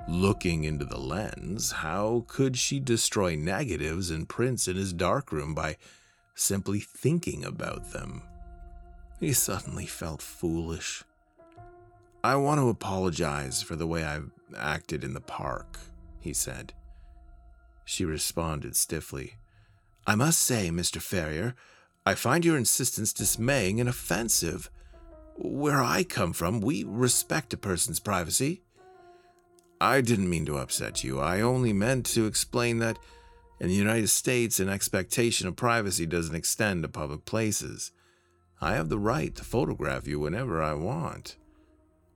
Looking 0.08 0.64
into 0.64 0.84
the 0.84 0.98
lens, 0.98 1.72
how 1.72 2.24
could 2.28 2.56
she 2.56 2.78
destroy 2.78 3.34
negatives 3.34 4.10
and 4.10 4.28
prints 4.28 4.68
in 4.68 4.76
his 4.76 4.92
darkroom 4.92 5.54
by 5.54 5.76
simply 6.34 6.80
thinking 6.80 7.44
about 7.44 7.92
them? 7.92 8.22
He 9.18 9.32
suddenly 9.32 9.86
felt 9.86 10.22
foolish. 10.22 11.02
I 12.22 12.36
want 12.36 12.60
to 12.60 12.68
apologize 12.68 13.62
for 13.62 13.76
the 13.76 13.86
way 13.86 14.04
I've 14.04 14.30
acted 14.56 15.02
in 15.02 15.14
the 15.14 15.20
park, 15.20 15.78
he 16.20 16.32
said. 16.32 16.72
She 17.84 18.04
responded 18.04 18.76
stiffly. 18.76 19.34
I 20.06 20.14
must 20.14 20.40
say, 20.40 20.70
Mr. 20.70 21.00
Ferrier, 21.00 21.54
I 22.04 22.14
find 22.14 22.44
your 22.44 22.56
insistence 22.56 23.12
dismaying 23.12 23.80
and 23.80 23.88
offensive. 23.88 24.70
Where 25.36 25.82
I 25.82 26.04
come 26.04 26.32
from, 26.32 26.60
we 26.60 26.84
respect 26.84 27.52
a 27.52 27.56
person's 27.56 27.98
privacy. 28.00 28.62
I 29.80 30.00
didn't 30.00 30.30
mean 30.30 30.46
to 30.46 30.56
upset 30.56 31.04
you. 31.04 31.20
I 31.20 31.40
only 31.40 31.72
meant 31.72 32.06
to 32.06 32.26
explain 32.26 32.78
that 32.78 32.98
in 33.60 33.68
the 33.68 33.74
United 33.74 34.08
States, 34.08 34.60
an 34.60 34.68
expectation 34.68 35.48
of 35.48 35.56
privacy 35.56 36.06
doesn't 36.06 36.34
extend 36.34 36.82
to 36.82 36.88
public 36.88 37.24
places. 37.24 37.92
I 38.60 38.74
have 38.74 38.88
the 38.88 38.98
right 38.98 39.34
to 39.34 39.44
photograph 39.44 40.06
you 40.06 40.20
whenever 40.20 40.62
I 40.62 40.74
want, 40.74 41.36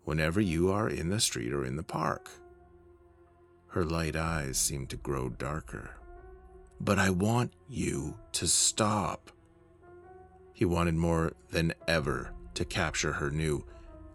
whenever 0.04 0.40
you 0.40 0.70
are 0.70 0.88
in 0.88 1.08
the 1.08 1.20
street 1.20 1.52
or 1.52 1.64
in 1.64 1.76
the 1.76 1.82
park. 1.82 2.30
Her 3.68 3.84
light 3.84 4.16
eyes 4.16 4.58
seemed 4.58 4.90
to 4.90 4.96
grow 4.96 5.28
darker. 5.28 5.90
But 6.80 6.98
I 6.98 7.10
want 7.10 7.52
you 7.68 8.16
to 8.32 8.46
stop. 8.46 9.30
He 10.52 10.64
wanted 10.64 10.94
more 10.94 11.32
than 11.50 11.74
ever 11.86 12.32
to 12.54 12.64
capture 12.64 13.12
her 13.12 13.30
new, 13.30 13.64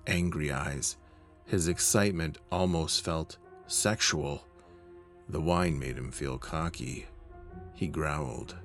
angry 0.07 0.51
eyes 0.51 0.97
his 1.45 1.67
excitement 1.67 2.37
almost 2.51 3.03
felt 3.03 3.37
sexual. 3.67 4.45
The 5.29 5.41
wine 5.41 5.79
made 5.79 5.97
him 5.97 6.11
feel 6.11 6.37
cocky. 6.37 7.05
He 7.73 7.87
growled, 7.87 8.55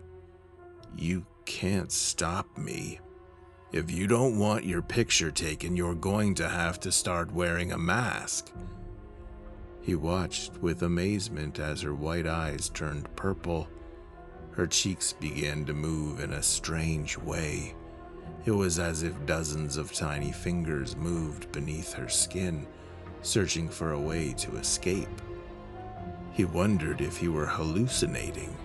You 0.96 1.26
can't 1.44 1.92
stop 1.92 2.56
me. 2.56 3.00
If 3.72 3.90
you 3.90 4.06
don't 4.06 4.38
want 4.38 4.64
your 4.64 4.82
picture 4.82 5.30
taken, 5.30 5.76
you're 5.76 5.94
going 5.94 6.34
to 6.36 6.48
have 6.48 6.80
to 6.80 6.90
start 6.90 7.32
wearing 7.32 7.72
a 7.72 7.78
mask. 7.78 8.50
He 9.80 9.94
watched 9.94 10.58
with 10.58 10.82
amazement 10.82 11.58
as 11.58 11.82
her 11.82 11.94
white 11.94 12.26
eyes 12.26 12.68
turned 12.68 13.14
purple. 13.16 13.68
Her 14.52 14.66
cheeks 14.66 15.12
began 15.12 15.64
to 15.66 15.72
move 15.72 16.20
in 16.20 16.32
a 16.32 16.42
strange 16.42 17.16
way. 17.16 17.74
It 18.44 18.52
was 18.52 18.78
as 18.78 19.02
if 19.02 19.26
dozens 19.26 19.76
of 19.76 19.92
tiny 19.92 20.32
fingers 20.32 20.96
moved 20.96 21.52
beneath 21.52 21.92
her 21.94 22.08
skin, 22.08 22.66
searching 23.22 23.68
for 23.68 23.92
a 23.92 24.00
way 24.00 24.32
to 24.38 24.56
escape. 24.56 25.22
He 26.32 26.44
wondered 26.44 27.00
if 27.00 27.16
he 27.16 27.28
were 27.28 27.46
hallucinating. 27.46 28.56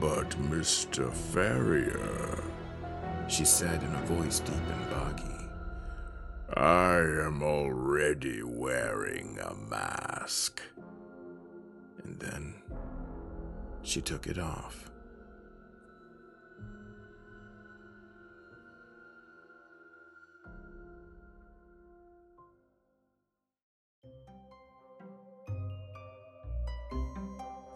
But, 0.00 0.30
Mr. 0.50 1.12
Ferrier, 1.12 2.42
she 3.28 3.44
said 3.44 3.82
in 3.82 3.94
a 3.94 4.02
voice 4.02 4.40
deep 4.40 4.54
and 4.54 4.90
boggy, 4.90 5.22
I 6.54 6.98
am 7.24 7.42
already 7.42 7.82
already 8.02 8.42
wearing 8.42 9.38
a 9.42 9.54
mask. 9.54 10.62
And 12.04 12.18
then 12.20 12.54
she 13.82 14.00
took 14.00 14.26
it 14.26 14.38
off. 14.38 14.91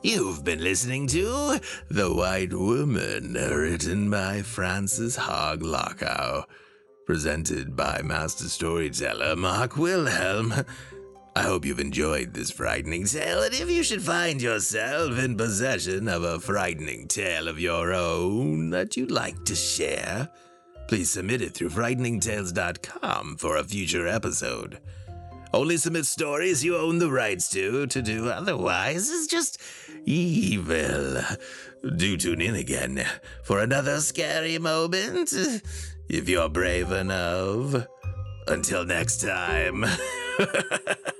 You've 0.06 0.44
been 0.44 0.62
listening 0.62 1.08
to 1.08 1.58
The 1.88 2.14
White 2.14 2.52
Woman, 2.52 3.32
written 3.32 4.08
by 4.08 4.40
Frances 4.42 5.16
Hogg 5.16 5.62
Lockow, 5.62 6.44
presented 7.06 7.74
by 7.74 8.02
master 8.04 8.44
storyteller 8.44 9.34
Mark 9.34 9.76
Wilhelm. 9.76 10.54
I 11.34 11.42
hope 11.42 11.64
you've 11.64 11.80
enjoyed 11.80 12.32
this 12.32 12.52
frightening 12.52 13.06
tale, 13.06 13.42
and 13.42 13.52
if 13.52 13.68
you 13.68 13.82
should 13.82 14.00
find 14.00 14.40
yourself 14.40 15.18
in 15.18 15.36
possession 15.36 16.06
of 16.06 16.22
a 16.22 16.38
frightening 16.38 17.08
tale 17.08 17.48
of 17.48 17.58
your 17.58 17.92
own 17.92 18.70
that 18.70 18.96
you'd 18.96 19.10
like 19.10 19.44
to 19.46 19.56
share, 19.56 20.28
please 20.86 21.10
submit 21.10 21.42
it 21.42 21.52
through 21.52 21.70
frighteningtales.com 21.70 23.38
for 23.38 23.56
a 23.56 23.64
future 23.64 24.06
episode. 24.06 24.78
Only 25.52 25.76
submit 25.76 26.06
stories 26.06 26.64
you 26.64 26.76
own 26.76 26.98
the 26.98 27.10
rights 27.10 27.48
to. 27.50 27.86
To 27.86 28.02
do 28.02 28.28
otherwise 28.28 29.08
is 29.08 29.26
just 29.26 29.60
evil. 30.04 31.22
Do 31.96 32.16
tune 32.16 32.40
in 32.40 32.54
again 32.54 33.04
for 33.44 33.60
another 33.60 34.00
scary 34.00 34.58
moment 34.58 35.32
if 36.08 36.28
you're 36.28 36.48
brave 36.48 36.92
enough. 36.92 37.86
Until 38.48 38.84
next 38.84 39.20
time. 39.20 39.84